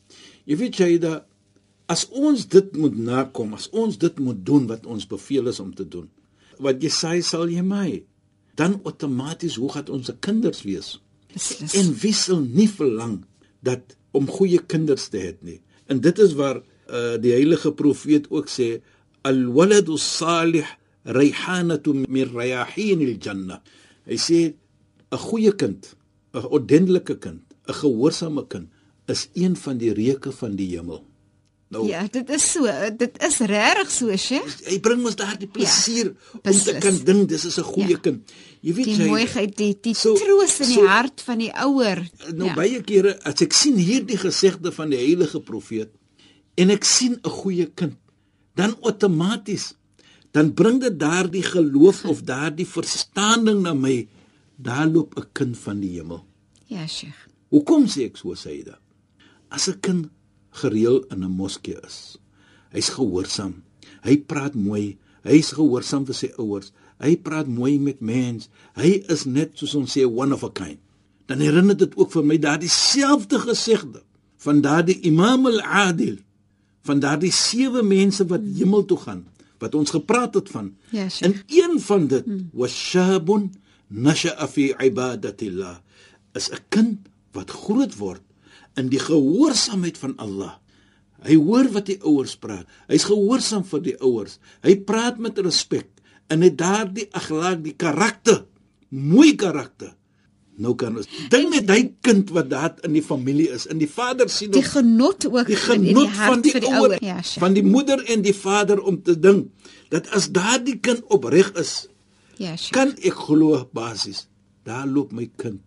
Jy 0.45 0.57
weet 0.57 0.77
jy 0.77 0.99
dat 0.99 1.27
as 1.89 2.07
ons 2.11 2.47
dit 2.49 2.77
moet 2.77 2.97
nakom, 2.97 3.55
as 3.55 3.69
ons 3.73 3.97
dit 3.99 4.19
moet 4.19 4.47
doen 4.47 4.67
wat 4.67 4.87
ons 4.87 5.07
beveel 5.07 5.49
is 5.49 5.61
om 5.61 5.75
te 5.75 5.89
doen. 5.89 6.09
Wat 6.59 6.83
jy 6.83 6.91
sê 6.93 7.21
sal 7.25 7.49
jy 7.49 7.63
my 7.63 8.05
dan 8.55 8.81
outomaties 8.85 9.57
hoe 9.57 9.71
gaan 9.73 9.89
ons 9.89 10.07
se 10.07 10.17
kinders 10.21 10.63
wees? 10.63 11.01
Beslis. 11.33 11.75
En 11.81 11.95
wie 12.03 12.13
sal 12.13 12.45
nie 12.45 12.69
verlang 12.69 13.23
dat 13.65 13.97
om 14.13 14.29
goeie 14.29 14.61
kinders 14.61 15.09
te 15.09 15.19
hê 15.19 15.33
nie. 15.41 15.61
En 15.89 16.01
dit 16.01 16.19
is 16.19 16.35
waar 16.37 16.61
uh, 16.61 17.17
die 17.21 17.33
heilige 17.33 17.73
profeet 17.73 18.29
ook 18.31 18.51
sê 18.53 18.83
al-waladu 19.25 19.97
salih 19.97 20.67
rayhanatu 21.05 21.95
min 22.09 22.29
rayahin 22.35 23.01
al-janna. 23.07 23.63
Hy 24.07 24.17
sê 24.17 24.55
'n 25.13 25.19
goeie 25.19 25.53
kind, 25.57 25.95
'n 26.35 26.45
ordentlike 26.51 27.19
kind, 27.19 27.43
'n 27.69 27.73
gehoorsame 27.75 28.47
kind 28.49 28.69
is 29.09 29.29
een 29.35 29.57
van 29.57 29.79
die 29.79 29.93
reuke 29.93 30.33
van 30.33 30.57
die 30.57 30.77
hemel. 30.77 31.05
Nou 31.71 31.89
Ja, 31.89 32.07
dit 32.07 32.29
is 32.31 32.53
so. 32.53 32.67
Dit 32.97 33.17
is 33.25 33.39
regtig 33.39 33.91
so, 33.91 34.17
Sheikh. 34.17 34.61
hy 34.69 34.79
bring 34.81 35.05
ons 35.05 35.17
daardie 35.17 35.49
plesier 35.49 36.05
ja, 36.05 36.11
om 36.35 36.41
te 36.41 36.51
beslis. 36.51 36.79
kan 36.85 36.97
dink 37.05 37.29
dis 37.29 37.45
is 37.45 37.57
'n 37.59 37.63
goeie 37.65 37.89
Ja. 37.89 37.99
kind. 37.99 38.31
Jy 38.61 38.75
weet 38.75 38.85
Die 38.85 38.97
jy 38.97 39.07
mooiheid, 39.09 39.57
die 39.57 39.79
die 39.81 39.95
So- 39.95 40.15
troos 40.15 40.61
in 40.61 40.67
die 40.67 40.75
so- 40.75 40.87
hart 40.87 41.21
van 41.23 41.39
die 41.39 41.51
ouer. 41.55 42.11
Nou 42.35 42.49
ja. 42.49 42.55
baie 42.55 42.83
kere 42.83 43.19
as 43.25 43.41
ek 43.41 43.53
sien 43.53 43.77
hierdie 43.77 44.17
gesegde 44.19 44.71
van 44.73 44.91
die 44.91 44.99
heilige 44.99 45.41
profeet 45.41 45.89
en 46.57 46.71
ek 46.71 46.85
sien 46.85 47.19
'n 47.25 47.29
goeie 47.31 47.67
kind, 47.75 47.97
dan 48.55 48.77
outomaties 48.83 49.75
dan 50.33 50.53
bring 50.57 50.81
dit 50.81 50.97
daardie 50.99 51.45
geloof 51.45 52.05
of 52.09 52.25
daardie 52.25 52.67
verstaaning 52.69 53.63
na 53.63 53.75
my. 53.77 54.09
Daar 54.57 54.89
loop 54.89 55.17
'n 55.19 55.29
kind 55.33 55.59
van 55.59 55.81
die 55.81 55.91
hemel. 55.99 56.25
Ja, 56.67 56.87
Sheikh. 56.87 57.29
Hoekom 57.49 57.87
sê 57.87 58.09
ek 58.09 58.17
so 58.17 58.35
Saida? 58.35 58.79
As 59.49 59.69
'n 59.69 59.81
kind 59.81 60.09
gereël 60.51 61.05
in 61.11 61.25
'n 61.25 61.31
moskee 61.31 61.77
is, 61.85 62.19
hy's 62.71 62.89
gehoorsaam. 62.89 63.63
Hy 64.03 64.17
praat 64.17 64.55
mooi. 64.55 64.99
Hy's 65.23 65.53
gehoorsaam 65.53 66.07
vir 66.07 66.15
sy 66.15 66.31
ouers. 66.39 66.73
Hy 66.99 67.17
praat 67.17 67.47
mooi 67.47 67.79
met 67.79 68.01
mens. 68.01 68.49
Hy 68.75 69.05
is 69.09 69.25
net 69.25 69.51
soos 69.55 69.75
ons 69.75 69.93
sê 69.93 70.05
one 70.05 70.35
of 70.35 70.45
a 70.45 70.51
kind. 70.51 70.79
Dan 71.27 71.39
herinner 71.39 71.77
dit 71.77 71.97
ook 71.97 72.11
vir 72.11 72.25
my 72.25 72.39
daardie 72.39 72.71
selfde 72.71 73.39
gesegde 73.39 74.03
van 74.37 74.61
daardie 74.61 75.01
Imam 75.01 75.47
al-Adil 75.47 76.19
van 76.83 77.01
daardie 77.01 77.33
sewe 77.33 77.83
mense 77.83 78.27
wat 78.27 78.43
hemel 78.57 78.85
toe 78.85 78.99
gaan 78.99 79.27
wat 79.63 79.77
ons 79.79 79.95
gepraat 79.95 80.35
het 80.35 80.51
van. 80.51 80.73
Ja, 80.91 81.09
Sheikh. 81.09 81.23
En 81.29 81.33
een 81.47 81.81
van 81.81 82.07
dit 82.11 82.27
was 82.53 82.75
shabun 82.75 83.53
nasha'a 83.89 84.49
fi 84.49 84.73
ibadatillah. 84.75 85.79
Is 86.35 86.51
'n 86.51 86.65
kind 86.69 87.09
wat 87.33 87.51
groot 87.51 87.95
word 87.97 88.23
in 88.77 88.89
die 88.89 89.01
gehoorsaamheid 89.01 89.99
van 89.99 90.17
Allah. 90.17 90.57
Hy 91.23 91.37
hoor 91.39 91.69
wat 91.73 91.87
die 91.87 92.01
ouers 92.03 92.37
praat. 92.37 92.67
Hy's 92.89 93.07
gehoorsaam 93.07 93.65
vir 93.65 93.83
die 93.83 93.97
ouers. 94.01 94.39
Hy 94.63 94.77
praat 94.83 95.19
met 95.23 95.39
respek 95.39 95.89
en 96.33 96.43
hy 96.43 96.51
daardie 96.57 97.09
akhlaq, 97.13 97.63
die 97.63 97.77
karakter, 97.77 98.47
mooi 98.89 99.35
karakter. 99.37 99.93
Nou 100.57 100.75
kan 100.77 100.97
ons 100.97 101.07
dink 101.33 101.49
net 101.55 101.71
hy 101.71 101.95
kind 102.05 102.29
wat 102.31 102.51
daar 102.51 102.75
in 102.85 102.93
die 102.93 103.03
familie 103.03 103.49
is, 103.51 103.65
in 103.67 103.79
die 103.79 103.89
vader 103.89 104.29
sien 104.29 104.51
Die 104.53 104.61
ons 104.61 104.69
genot 104.75 105.25
ook 105.27 105.47
die 105.47 105.55
in 105.57 105.63
genot 105.63 106.03
die 106.05 106.09
hart 106.19 106.29
van 106.33 106.41
die 106.45 106.53
die 106.61 106.69
ouer. 106.69 106.99
Ja, 107.01 107.23
Sheikh. 107.23 107.41
van 107.41 107.55
die 107.55 107.63
moeder 107.65 108.05
en 108.13 108.23
die 108.23 108.35
vader 108.37 108.81
om 108.83 109.03
te 109.03 109.19
dink 109.19 109.49
dat 109.89 110.09
as 110.13 110.29
daardie 110.31 110.79
kind 110.79 111.03
opreg 111.09 111.53
is, 111.57 111.89
Ja, 112.37 112.57
Sheikh. 112.57 112.73
kan 112.73 112.93
ek 113.03 113.15
glo 113.15 113.69
basies 113.73 114.27
daar 114.65 114.87
loop 114.87 115.13
my 115.13 115.31
kind 115.37 115.61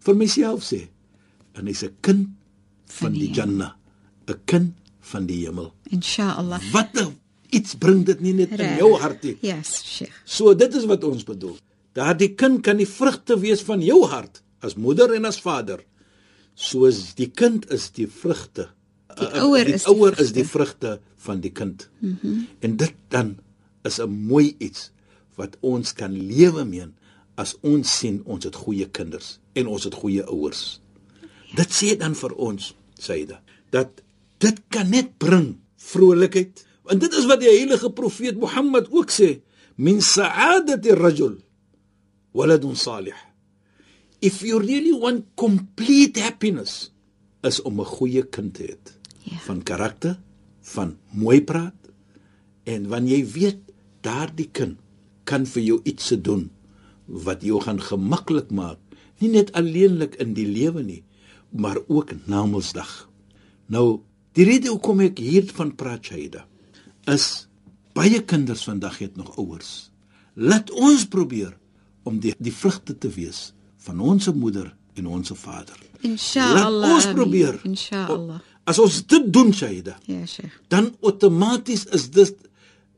vir 0.00 0.14
myself 0.14 0.62
sê 0.66 0.88
en 1.54 1.66
hy's 1.66 1.82
'n 1.84 1.94
kind 2.00 2.28
van 2.86 3.12
die 3.12 3.30
Jannah 3.32 3.72
'n 4.28 4.34
kind 4.46 4.74
van 5.00 5.26
die 5.26 5.46
hemel 5.46 5.72
Inshallah. 5.90 6.60
wat 6.72 6.90
'n 6.94 7.14
iets 7.50 7.74
bring 7.74 8.04
dit 8.04 8.20
nie 8.20 8.32
net 8.34 8.50
in 8.50 8.56
Reg. 8.56 8.78
jou 8.78 8.98
hart 8.98 9.22
nie 9.22 9.36
Yes, 9.40 9.82
Sheikh. 9.84 10.12
so 10.24 10.54
dit 10.54 10.74
is 10.74 10.84
wat 10.86 11.04
ons 11.04 11.24
bedoel 11.24 11.56
daardie 11.98 12.32
kind 12.38 12.62
kan 12.66 12.80
die 12.80 12.88
vrugte 12.88 13.38
wees 13.42 13.64
van 13.66 13.82
jou 13.84 14.04
hart 14.12 14.42
as 14.64 14.78
moeder 14.78 15.14
en 15.18 15.28
as 15.28 15.40
vader 15.42 15.82
soos 16.54 17.14
die 17.18 17.30
kind 17.30 17.68
is 17.74 17.90
die 17.98 18.08
vrugte 18.10 18.70
Die 19.18 19.30
ouer 19.42 19.66
die 19.66 19.74
is 19.74 19.84
die 19.86 19.94
ouer 19.94 20.14
is 20.14 20.30
vrugte. 20.30 20.36
die 20.38 20.46
vrugte 20.46 20.90
van 21.26 21.40
die 21.42 21.54
kind 21.60 21.88
mm 21.98 22.18
-hmm. 22.20 22.46
en 22.60 22.76
dit 22.76 22.94
dan 23.08 23.36
is 23.82 23.98
'n 23.98 24.10
mooi 24.30 24.54
iets 24.58 24.90
wat 25.38 25.56
ons 25.60 25.92
kan 25.92 26.12
lewe 26.12 26.64
mee 26.64 26.86
as 27.38 27.54
ons 27.62 27.86
sien 27.98 28.18
ons 28.26 28.44
het 28.44 28.56
goeie 28.58 28.88
kinders 28.90 29.38
en 29.54 29.70
ons 29.70 29.84
het 29.86 29.94
goeie 29.94 30.24
ouers. 30.26 30.80
Dit 31.54 31.70
sê 31.72 31.94
dan 31.98 32.14
vir 32.18 32.34
ons, 32.34 32.74
Saida, 32.98 33.40
dat 33.70 34.02
dit 34.42 34.58
kan 34.68 34.90
net 34.90 35.16
bring 35.22 35.56
vrolikheid. 35.76 36.64
En 36.90 36.98
dit 36.98 37.12
is 37.14 37.26
wat 37.30 37.40
die 37.40 37.50
heilige 37.50 37.90
profeet 37.94 38.38
Mohammed 38.38 38.90
ook 38.90 39.10
sê, 39.14 39.38
min 39.76 40.02
sa'adati 40.02 40.90
ar-rajul 40.90 41.38
waladun 42.38 42.78
salih. 42.78 43.18
If 44.22 44.42
you 44.46 44.58
really 44.62 44.94
want 44.94 45.26
complete 45.34 46.18
happiness, 46.22 46.90
is 47.42 47.62
om 47.62 47.80
'n 47.80 47.86
goeie 47.86 48.22
kind 48.30 48.54
te 48.54 48.62
hê. 48.62 48.76
Ja. 49.22 49.38
Van 49.46 49.62
karakter, 49.62 50.18
van 50.62 50.98
mooi 51.10 51.40
praat 51.42 51.74
en 52.64 52.88
wanneer 52.88 53.18
jy 53.18 53.26
weet 53.32 53.60
daardie 54.02 54.48
kind 54.52 54.78
kan 55.24 55.46
vir 55.46 55.62
jou 55.62 55.80
iets 55.84 56.08
doen 56.22 56.50
wat 57.06 57.42
jou 57.42 57.60
gaan 57.60 57.80
gemaklik 57.80 58.50
maak, 58.50 58.78
nie 59.20 59.30
net 59.30 59.52
alleenlik 59.52 60.14
in 60.20 60.34
die 60.34 60.46
lewe 60.46 60.82
nie, 60.82 61.04
maar 61.50 61.78
ook 61.88 62.12
na 62.26 62.44
Mondsdag. 62.46 63.08
Nou, 63.66 64.00
die 64.32 64.44
rede 64.44 64.68
hoekom 64.68 65.00
ek 65.00 65.18
hiervan 65.18 65.74
praat, 65.76 66.04
Shaida, 66.04 66.46
is 67.06 67.48
baie 67.96 68.20
kinders 68.22 68.64
vandag 68.68 68.98
het 68.98 69.16
nog 69.16 69.36
ouers. 69.38 69.90
Laat 70.34 70.70
ons 70.70 71.08
probeer 71.08 71.56
om 72.08 72.18
die 72.22 72.34
die 72.38 72.52
vrugte 72.54 72.96
te 72.98 73.10
wees 73.14 73.52
van 73.86 74.00
ons 74.00 74.28
moeder 74.34 74.72
en 74.98 75.06
ons 75.06 75.32
vader. 75.38 75.76
Inshallah. 76.06 76.94
Ons 76.96 77.06
probeer. 77.14 77.60
Inshallah. 77.68 78.40
As 78.68 78.78
ons 78.82 78.98
dit 79.08 79.28
doen, 79.32 79.52
Shaida, 79.54 79.96
Ja, 80.10 80.24
Sheikh. 80.26 80.52
dan 80.68 80.90
outomaties 81.00 81.86
is 81.96 82.08
dit 82.10 82.34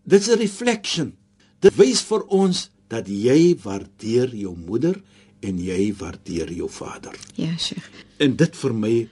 dit's 0.05 0.29
'n 0.29 0.38
reflection. 0.40 1.12
Dit 1.61 1.75
wys 1.76 2.00
vir 2.02 2.25
ons 2.29 2.71
dat 2.88 3.07
jy 3.09 3.57
waardeer 3.62 4.35
jou 4.35 4.57
moeder 4.57 4.97
en 5.43 5.59
jy 5.59 5.93
waardeer 5.95 6.52
jou 6.52 6.69
vader. 6.69 7.14
Ja, 7.37 7.57
Sheikh. 7.57 7.87
En 8.19 8.37
dit 8.37 8.57
vir 8.57 8.75
my 8.75 9.09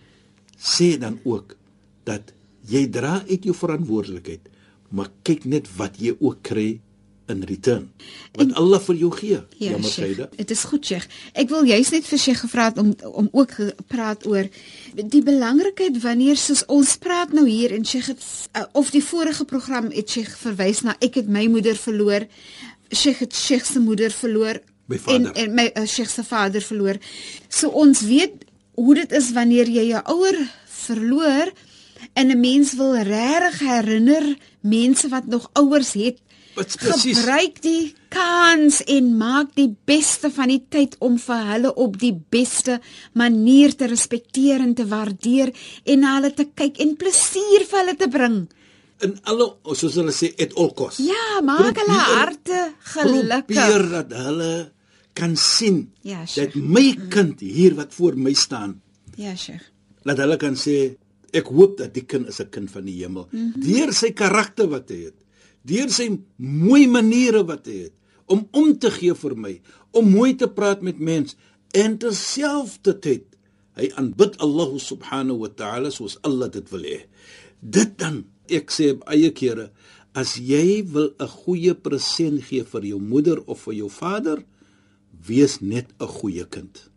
sê 0.59 0.99
dan 0.99 1.21
ook 1.25 1.57
dat 2.05 2.33
jy 2.67 2.87
dra 2.91 3.23
uit 3.29 3.45
jou 3.45 3.55
verantwoordelikheid, 3.55 4.49
maar 4.91 5.11
kyk 5.23 5.45
net 5.45 5.69
wat 5.77 5.97
jy 6.01 6.17
ook 6.21 6.43
kry 6.43 6.81
in 7.29 7.43
return 7.49 7.91
wat 8.39 8.53
Allah 8.61 8.81
vir 8.81 8.97
jou 9.01 9.11
gee. 9.17 9.39
Ja, 9.59 9.71
Jammer. 9.73 9.91
Saida. 9.91 10.29
Dit 10.37 10.51
is 10.51 10.65
goed, 10.69 10.87
Sheikh. 10.87 11.07
Ek 11.33 11.49
wil 11.51 11.67
juist 11.69 11.95
net 11.95 12.07
vir 12.07 12.21
Sheikh 12.23 12.43
gevra 12.45 12.69
het 12.71 12.79
om 12.79 12.93
om 13.09 13.29
ook 13.33 13.55
gepraat 13.57 14.27
oor 14.29 14.49
die 14.95 15.23
belangrikheid 15.25 15.99
wanneer 16.03 16.39
soos 16.39 16.65
ons 16.67 16.97
praat 17.03 17.33
nou 17.37 17.47
hier 17.49 17.75
en 17.75 17.87
Sheikh 17.87 18.13
het 18.13 18.25
uh, 18.57 18.65
of 18.79 18.93
die 18.95 19.05
vorige 19.05 19.45
program 19.45 19.91
het 19.95 20.11
Sheikh 20.11 20.37
verwys 20.41 20.85
na 20.87 20.97
ek 21.05 21.21
het 21.23 21.29
my 21.29 21.47
moeder 21.51 21.77
verloor. 21.77 22.29
Sheikh 22.95 23.25
het 23.27 23.35
Sheikh 23.35 23.67
se 23.67 23.83
moeder 23.83 24.15
verloor 24.15 24.61
en 25.07 25.33
en 25.35 25.55
my 25.55 25.71
uh, 25.75 25.87
Sheikh 25.87 26.11
se 26.11 26.25
vader 26.25 26.65
verloor. 26.65 27.01
So 27.49 27.69
ons 27.69 28.05
weet 28.07 28.47
hoe 28.79 28.95
dit 28.95 29.13
is 29.13 29.33
wanneer 29.35 29.69
jy 29.69 29.89
jou 29.91 30.05
ouer 30.15 30.39
verloor 30.85 31.53
en 32.15 32.31
'n 32.31 32.41
mens 32.41 32.73
wil 32.79 32.95
regtig 32.95 33.59
herinner 33.59 34.37
mense 34.61 35.09
wat 35.09 35.27
nog 35.27 35.51
ouers 35.53 35.93
het 35.93 36.19
presies? 36.67 37.19
Gebruik 37.19 37.63
die 37.63 37.95
kans 38.09 38.83
en 38.87 39.17
maak 39.17 39.55
die 39.55 39.77
beste 39.87 40.31
van 40.31 40.49
die 40.49 40.63
tyd 40.69 40.97
om 41.01 41.19
vir 41.19 41.45
hulle 41.53 41.75
op 41.75 41.99
die 41.99 42.13
beste 42.31 42.81
manier 43.15 43.75
te 43.77 43.87
respekteer 43.87 44.61
en 44.61 44.75
te 44.75 44.87
waardeer 44.87 45.53
en 45.85 46.01
na 46.01 46.15
hulle 46.19 46.33
te 46.35 46.49
kyk 46.55 46.79
en 46.81 46.97
plesier 46.97 47.67
vir 47.71 47.79
hulle 47.83 47.97
te 47.97 48.09
bring. 48.09 48.39
In 49.01 49.19
alle 49.31 49.55
soos 49.75 49.95
hulle 49.95 50.11
sê 50.13 50.33
at 50.43 50.57
all 50.57 50.73
costs. 50.75 50.99
Ja, 51.07 51.41
maak 51.43 51.77
hulle 51.77 51.85
Probeer- 51.87 52.17
harte 52.17 52.73
Probeer 52.93 53.23
gelukkig. 53.23 53.91
dat 53.91 54.13
hulle 54.13 54.73
kan 55.15 55.37
sien 55.37 55.91
Ja, 56.03 56.25
Sheikh. 56.27 56.55
dat 56.55 56.63
my 56.63 56.97
kind 57.11 57.41
hier 57.41 57.75
wat 57.75 57.95
voor 57.95 58.17
my 58.17 58.33
staan 58.35 58.81
Ja, 59.17 59.35
Sheikh. 59.37 59.63
dat 60.05 60.17
hulle 60.19 60.37
kan 60.37 60.55
sê 60.55 60.97
ek 61.33 61.47
hoop 61.47 61.77
dat 61.79 61.93
die 61.95 62.05
kind 62.07 62.29
is 62.29 62.41
'n 62.41 62.49
kind 62.51 62.71
van 62.71 62.85
die 62.85 63.03
hemel 63.03 63.29
mm. 63.31 63.53
-hmm. 63.53 63.63
deur 63.63 63.93
sy 63.93 64.13
karakter 64.13 64.69
wat 64.69 64.89
hy 64.89 65.05
het 65.05 65.15
deur 65.69 65.93
sy 65.93 66.09
mooi 66.37 66.87
maniere 66.91 67.45
wat 67.49 67.69
hy 67.71 67.89
het 67.89 67.95
om 68.33 68.45
om 68.57 68.75
te 68.83 68.91
gee 68.95 69.15
vir 69.23 69.37
my 69.45 69.55
om 69.99 70.11
mooi 70.13 70.35
te 70.41 70.49
praat 70.59 70.85
met 70.85 71.01
mens 71.11 71.37
en 71.77 71.99
terselfdertyd 72.03 73.27
hy 73.79 73.91
aanbid 74.01 74.39
Allah 74.45 74.75
subhanahu 74.83 75.45
wa 75.45 75.53
ta'ala 75.61 75.93
soos 75.95 76.19
Allah 76.27 76.51
dit 76.53 76.75
wil 76.75 76.85
hê 76.89 77.01
dit 77.63 77.95
dan 78.01 78.25
ek 78.61 78.73
sê 78.75 78.93
eie 79.15 79.33
kere 79.37 79.71
as 80.19 80.37
jy 80.41 80.83
wil 80.93 81.13
'n 81.21 81.33
goeie 81.45 81.75
present 81.75 82.43
gee 82.51 82.65
vir 82.65 82.85
jou 82.93 83.01
moeder 83.01 83.39
of 83.47 83.67
vir 83.67 83.75
jou 83.83 83.91
vader 84.03 84.45
wees 85.29 85.61
net 85.61 85.93
'n 86.01 86.15
goeie 86.19 86.45
kind 86.45 86.89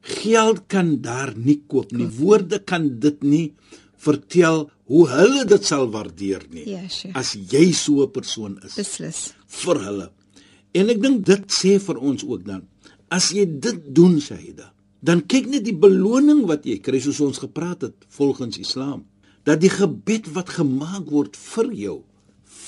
Geld 0.00 0.66
kan 0.66 1.00
daar 1.00 1.32
nie 1.36 1.60
koop 1.66 1.92
nie. 1.92 2.08
Woorde 2.18 2.58
kan 2.58 2.88
dit 2.98 3.22
nie 3.22 3.46
vertel 3.98 4.68
hoe 4.88 5.04
hulle 5.10 5.44
dit 5.48 5.64
sal 5.68 5.90
waardeer 5.92 6.46
nie. 6.52 6.64
Ja, 6.70 6.82
Sheikh. 6.88 7.16
As 7.16 7.34
jy 7.36 7.72
so 7.72 8.02
'n 8.02 8.10
persoon 8.10 8.58
is 8.64 8.74
Beslis. 8.74 9.34
vir 9.46 9.84
hulle. 9.84 10.10
En 10.72 10.88
ek 10.88 11.02
dink 11.02 11.24
dit 11.24 11.44
sê 11.52 11.78
vir 11.80 11.96
ons 11.98 12.24
ook 12.24 12.44
dan, 12.44 12.62
as 13.10 13.30
jy 13.32 13.44
dit 13.60 13.94
doen, 13.94 14.20
Shaida, 14.20 14.72
dan 15.00 15.26
kyk 15.26 15.46
net 15.46 15.64
die 15.64 15.76
beloning 15.76 16.46
wat 16.46 16.64
jy 16.64 16.78
kry 16.78 17.00
soos 17.00 17.20
ons 17.20 17.38
gepraat 17.38 17.82
het 17.82 17.94
volgens 18.08 18.58
Islam, 18.58 19.04
dat 19.44 19.60
die 19.60 19.70
gebed 19.70 20.32
wat 20.34 20.48
gemaak 20.48 21.10
word 21.10 21.36
vir 21.36 21.72
jou 21.72 22.02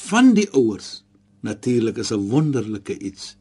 van 0.09 0.35
die 0.35 0.49
ouers 0.53 1.03
natuurlik 1.43 1.99
is 1.99 2.13
'n 2.13 2.29
wonderlike 2.29 2.99
iets 2.99 3.37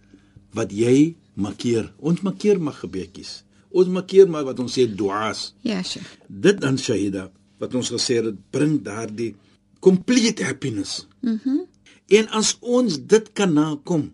wat 0.53 0.71
jy 0.71 1.15
markeer. 1.33 1.93
Ons 1.99 2.21
markeer 2.21 2.61
maar 2.61 2.73
gebedjies. 2.73 3.43
Ons 3.71 3.87
markeer 3.87 4.29
maar 4.29 4.43
wat 4.43 4.59
ons 4.59 4.73
sê 4.79 4.87
duas. 4.95 5.53
Ja, 5.61 5.83
Sheikh. 5.83 6.17
Dit 6.27 6.61
dan 6.61 6.77
Shaida 6.77 7.31
wat 7.59 7.75
ons 7.75 7.91
gesê 7.91 8.19
het 8.23 8.35
bring 8.51 8.79
daardie 8.83 9.35
complete 9.79 10.43
happiness. 10.43 11.05
Mhm. 11.21 11.39
Mm 11.43 11.67
en 12.09 12.25
as 12.33 12.55
ons 12.59 12.95
dit 13.05 13.27
kan 13.37 13.51
nakom 13.53 14.07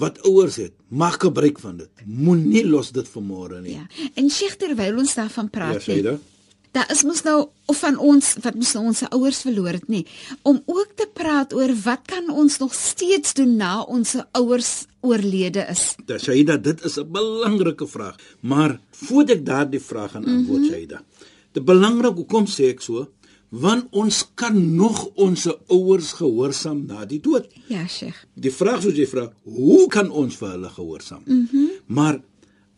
wat 0.00 0.20
ouers 0.24 0.56
het, 0.56 0.72
maak 0.88 1.22
gebruik 1.26 1.58
van 1.60 1.76
dit. 1.76 1.90
Moenie 2.08 2.64
los 2.66 2.88
dit 2.94 3.08
vir 3.08 3.24
môre 3.24 3.60
nie. 3.60 3.76
Ja. 3.76 3.84
En 4.16 4.30
Sheikh 4.32 4.56
terwyl 4.60 4.96
ons 5.02 5.12
daarvan 5.18 5.50
ja 5.50 5.54
praat, 5.58 5.74
net, 5.76 5.84
Shaida. 5.84 6.14
Daar 6.74 6.88
is 6.90 7.04
mos 7.06 7.22
nou 7.22 7.36
of 7.70 7.78
van 7.84 7.98
ons 8.02 8.32
wat 8.42 8.56
mos 8.58 8.72
nou 8.74 8.86
ons 8.90 9.04
ouers 9.14 9.42
verloor 9.46 9.76
het 9.76 9.86
nie 9.92 10.02
om 10.42 10.56
ook 10.66 10.96
te 10.98 11.06
praat 11.14 11.54
oor 11.54 11.70
wat 11.84 12.02
kan 12.10 12.32
ons 12.32 12.58
nog 12.58 12.74
steeds 12.74 13.36
doen 13.38 13.54
na 13.60 13.76
ons 13.82 14.16
ouers 14.40 14.72
oorlede 15.04 15.62
is. 15.70 15.84
Da 16.08 16.18
Shaida, 16.18 16.56
dit 16.56 16.82
is 16.84 16.98
'n 16.98 17.06
belangrike 17.12 17.86
vraag. 17.86 18.16
Maar 18.40 18.80
voordat 18.90 19.36
ek 19.36 19.46
daardie 19.46 19.80
vraag 19.80 20.10
gaan 20.10 20.24
antwoord, 20.24 20.60
mm 20.60 20.66
-hmm. 20.66 20.74
Shaida. 20.74 21.02
Dit 21.54 21.64
belangrik 21.64 22.18
hoekom 22.18 22.48
sê 22.50 22.72
ek 22.74 22.82
so? 22.82 23.06
Want 23.54 23.86
ons 23.94 24.20
kan 24.34 24.56
nog 24.74 25.04
ons 25.14 25.46
ouers 25.70 26.10
gehoorsaam 26.18 26.84
na 26.88 27.04
die 27.06 27.20
dood. 27.22 27.46
Ja, 27.70 27.84
Sheikh. 27.86 28.24
Die 28.34 28.50
vraag 28.50 28.82
soos 28.82 28.98
jy 28.98 29.06
vra, 29.06 29.28
hoe 29.46 29.84
kan 29.92 30.10
ons 30.10 30.34
vir 30.40 30.56
hulle 30.56 30.70
gehoorsaam? 30.74 31.22
Mhm. 31.26 31.48
Mm 31.52 31.72
maar 31.94 32.16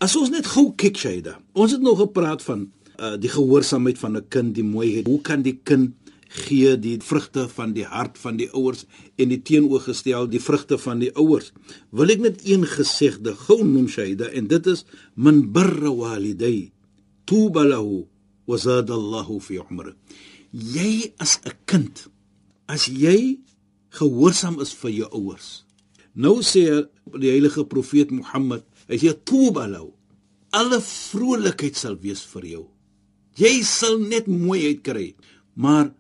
as 0.03 0.17
ons 0.19 0.29
net 0.35 0.47
gou 0.51 0.73
kyk 0.77 0.99
Shaida. 0.99 1.39
Ons 1.55 1.73
het 1.73 1.81
nog 1.81 2.01
gepraat 2.03 2.43
van 2.43 2.67
uh, 2.99 3.15
die 3.17 3.31
gehoorsaamheid 3.33 3.99
van 3.99 4.17
'n 4.17 4.27
kind, 4.29 4.55
die 4.55 4.65
mooiheid. 4.65 5.07
Hoe 5.07 5.21
kan 5.21 5.43
die 5.43 5.61
kind 5.63 5.95
gee 6.29 6.75
die 6.79 6.99
vrugte 7.01 7.47
van 7.49 7.73
die 7.73 7.87
hart 7.87 8.19
van 8.19 8.37
die 8.37 8.49
ouers 8.51 8.85
en 9.17 9.31
die 9.31 9.41
teenoorgestel 9.43 10.29
die 10.29 10.43
vrugte 10.43 10.79
van 10.79 11.01
die 11.01 11.13
ouers. 11.15 11.53
Wil 11.91 12.13
ek 12.13 12.21
net 12.25 12.43
een 12.45 12.67
gesegde 12.67 13.35
gou 13.47 13.63
noem 13.65 13.89
Shaida 13.89 14.29
en 14.33 14.51
dit 14.51 14.67
is 14.67 14.85
min 15.15 15.45
barra 15.53 15.93
waliday 15.95 16.73
tuba 17.25 17.65
lahu 17.65 18.05
zada 18.55 18.95
Allahu 18.95 19.41
fi 19.43 19.59
umri. 19.59 19.93
Jy 20.53 21.13
as 21.19 21.43
'n 21.45 21.53
kind 21.67 22.07
as 22.69 22.87
jy 22.87 23.41
gehoorsaam 23.91 24.61
is 24.61 24.73
vir 24.73 24.91
jou 24.91 25.09
ouers. 25.13 25.65
Nou 26.15 26.41
sê 26.43 26.87
die 27.19 27.31
heilige 27.31 27.67
profeet 27.67 28.11
Mohammed, 28.11 28.63
sê 28.89 29.13
tuba 29.25 29.67
lahu. 29.67 29.93
Alle 30.53 30.81
vrolikheid 30.81 31.77
sal 31.77 31.97
wees 32.01 32.23
vir 32.25 32.45
jou. 32.45 32.65
Jy 33.37 33.63
sal 33.63 33.99
net 33.99 34.27
mooiheid 34.27 34.83
kry. 34.83 35.15
Maar 35.55 35.93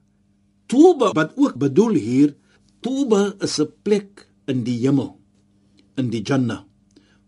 Tuba 0.67 1.13
wat 1.15 1.37
ook 1.39 1.55
bedoel 1.55 1.95
hier, 1.95 2.35
Tuba 2.83 3.35
is 3.41 3.61
'n 3.61 3.73
plek 3.83 4.27
in 4.47 4.65
die 4.65 4.79
hemel, 4.83 5.19
in 5.97 6.11
die 6.11 6.23
Jannah 6.23 6.65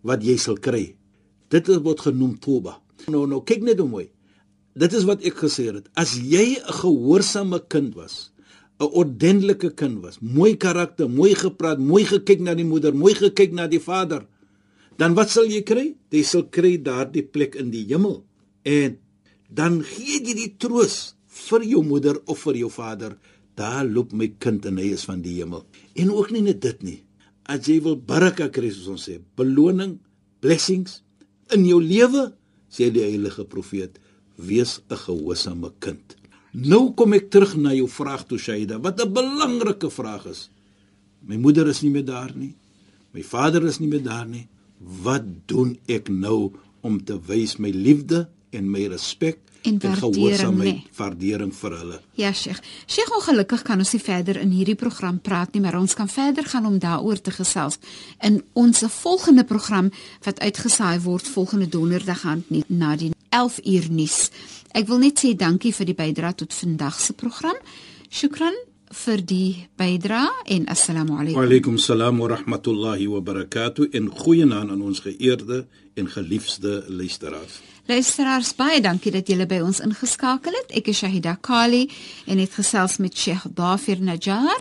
wat 0.03 0.23
jy 0.23 0.37
sal 0.37 0.57
kry. 0.57 0.97
Dit 1.49 1.67
word 1.67 2.01
genoem 2.01 2.39
Tuba. 2.39 2.83
Nou 3.09 3.27
nou 3.27 3.43
kyk 3.43 3.63
net 3.63 3.79
hoe 3.79 3.89
mooi. 3.89 4.11
Dit 4.79 4.95
is 4.95 5.07
wat 5.09 5.25
ek 5.27 5.41
gesê 5.43 5.69
het. 5.73 5.89
As 5.99 6.15
jy 6.15 6.59
'n 6.59 6.73
gehoorsame 6.81 7.59
kind 7.69 7.95
was, 7.95 8.31
'n 8.81 8.91
ordentlike 9.01 9.75
kind 9.75 10.03
was, 10.03 10.21
mooi 10.21 10.57
karakter, 10.57 11.11
mooi 11.11 11.35
gepraat, 11.35 11.79
mooi 11.79 12.05
gekyk 12.05 12.41
na 12.41 12.55
die 12.55 12.65
moeder, 12.65 12.95
mooi 12.95 13.15
gekyk 13.15 13.53
na 13.53 13.67
die 13.67 13.83
vader, 13.83 14.27
dan 14.97 15.15
wat 15.15 15.31
sal 15.31 15.47
jy 15.47 15.63
kry? 15.63 15.95
Jy 16.11 16.23
sal 16.23 16.45
kry 16.51 16.79
daardie 16.83 17.23
plek 17.23 17.55
in 17.55 17.71
die 17.71 17.85
hemel. 17.87 18.25
En 18.63 18.99
dan 19.49 19.83
gee 19.83 20.21
jy 20.23 20.35
die 20.35 20.55
troos 20.59 21.15
vir 21.27 21.63
jou 21.63 21.83
moeder 21.83 22.19
of 22.27 22.39
vir 22.39 22.57
jou 22.57 22.71
vader. 22.71 23.17
Daar 23.55 23.87
loop 23.87 24.13
my 24.13 24.29
kind 24.39 24.67
en 24.67 24.79
hy 24.79 24.93
is 24.93 25.05
van 25.05 25.23
die 25.23 25.39
hemel. 25.39 25.65
En 25.95 26.11
ook 26.11 26.31
nie 26.31 26.43
net 26.43 26.61
dit 26.61 26.83
nie. 26.83 27.03
As 27.47 27.67
jy 27.67 27.81
wil 27.83 27.97
baraka 27.97 28.49
kry 28.49 28.71
soos 28.71 28.89
ons 28.89 29.09
sê, 29.09 29.19
beloning, 29.37 29.99
blessings 30.41 31.03
in 31.55 31.65
jou 31.65 31.81
lewe, 31.83 32.33
sê 32.69 32.91
die 32.93 33.03
heilige 33.03 33.47
profeet, 33.49 33.99
wees 34.39 34.81
'n 34.89 34.97
gehoorsame 34.97 35.73
kind. 35.79 36.17
Nou 36.53 36.95
kom 36.95 37.13
ek 37.13 37.31
terug 37.31 37.57
na 37.57 37.75
jou 37.75 37.89
vraag 37.89 38.25
toe 38.27 38.39
Shaida, 38.39 38.81
wat 38.81 39.01
'n 39.01 39.13
belangrike 39.13 39.91
vraag 39.91 40.27
is. 40.27 40.51
My 41.21 41.37
moeder 41.37 41.67
is 41.69 41.83
nie 41.83 41.91
meer 41.91 42.05
daar 42.05 42.33
nie. 42.35 42.55
My 43.13 43.23
vader 43.23 43.65
is 43.67 43.79
nie 43.79 43.89
meer 43.89 44.03
daar 44.03 44.27
nie. 44.27 44.49
Wat 44.79 45.25
doen 45.47 45.79
ek 45.87 46.09
nou 46.09 46.53
om 46.81 47.05
te 47.05 47.19
wys 47.27 47.57
my 47.57 47.71
liefde 47.71 48.29
en 48.51 48.71
my 48.71 48.87
respek 48.87 49.39
En 49.63 49.79
waardering, 49.79 50.15
gehoorsaamheid, 50.15 50.75
nee. 50.75 50.87
waardering 50.97 51.55
vir 51.55 51.77
hulle? 51.79 52.01
Ja, 52.15 52.33
Sheikh. 52.33 52.63
Sheikh, 52.87 53.11
ongelukkig 53.17 53.63
kan 53.63 53.79
ons 53.79 53.93
nie 53.93 54.03
verder 54.03 54.39
in 54.41 54.55
hierdie 54.55 54.79
program 54.79 55.19
praat 55.21 55.53
nie, 55.53 55.63
maar 55.65 55.79
ons 55.79 55.95
kan 55.99 56.09
verder 56.09 56.47
gaan 56.47 56.67
om 56.67 56.79
daaroor 56.79 57.21
te 57.21 57.35
gesels 57.35 57.79
in 58.23 58.43
ons 58.53 58.85
volgende 59.01 59.45
program 59.45 59.91
wat 60.25 60.41
uitgesaai 60.41 61.01
word 61.01 61.29
volgende 61.29 61.69
donderdag 61.69 62.25
aan 62.25 62.45
nie 62.49 62.65
na 62.69 62.97
die 62.97 63.13
11 63.31 63.61
uur 63.67 63.91
nuus. 63.91 64.31
Ek 64.73 64.87
wil 64.89 64.99
net 64.99 65.19
sê 65.21 65.35
dankie 65.37 65.73
vir 65.75 65.87
die 65.87 65.95
bydrae 65.99 66.35
tot 66.35 66.53
vandag 66.55 67.01
se 67.01 67.13
program. 67.13 67.57
Shukran 68.11 68.55
vir 69.05 69.21
die 69.21 69.69
bydrae 69.77 70.29
en 70.47 70.67
assalamu 70.69 71.13
Wa 71.17 71.21
alaykum. 71.21 71.43
alaykum 71.43 71.79
salaam 71.79 72.19
wa 72.19 72.29
rahmatullahi 72.29 73.07
wa 73.09 73.21
barakatuh 73.21 73.91
en 73.93 74.09
goeienaand 74.09 74.71
aan 74.71 74.83
ons 74.83 75.01
geëerde 75.01 75.67
en 75.95 76.09
geliefde 76.09 76.85
luisteraars. 76.89 77.61
Luisteraars, 77.89 78.55
baie 78.55 78.81
dankie 78.81 79.13
dat 79.13 79.29
julle 79.29 79.47
by 79.47 79.61
ons 79.65 79.81
ingeskakel 79.81 80.53
het. 80.53 80.73
Ek 80.77 80.89
is 80.89 80.99
Shahida 80.99 81.37
Kali 81.41 81.89
en 82.27 82.39
het 82.39 82.53
gesels 82.53 82.97
met 82.99 83.17
Sheikh 83.17 83.47
Dafir 83.55 84.01
Najjar. 84.01 84.61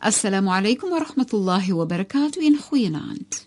Assalamu 0.00 0.48
alaykum 0.52 0.90
wa 0.90 0.98
rahmatullahi 1.04 1.72
wa 1.72 1.84
barakatuh 1.86 2.42
en 2.44 2.56
goeienaand. 2.58 3.46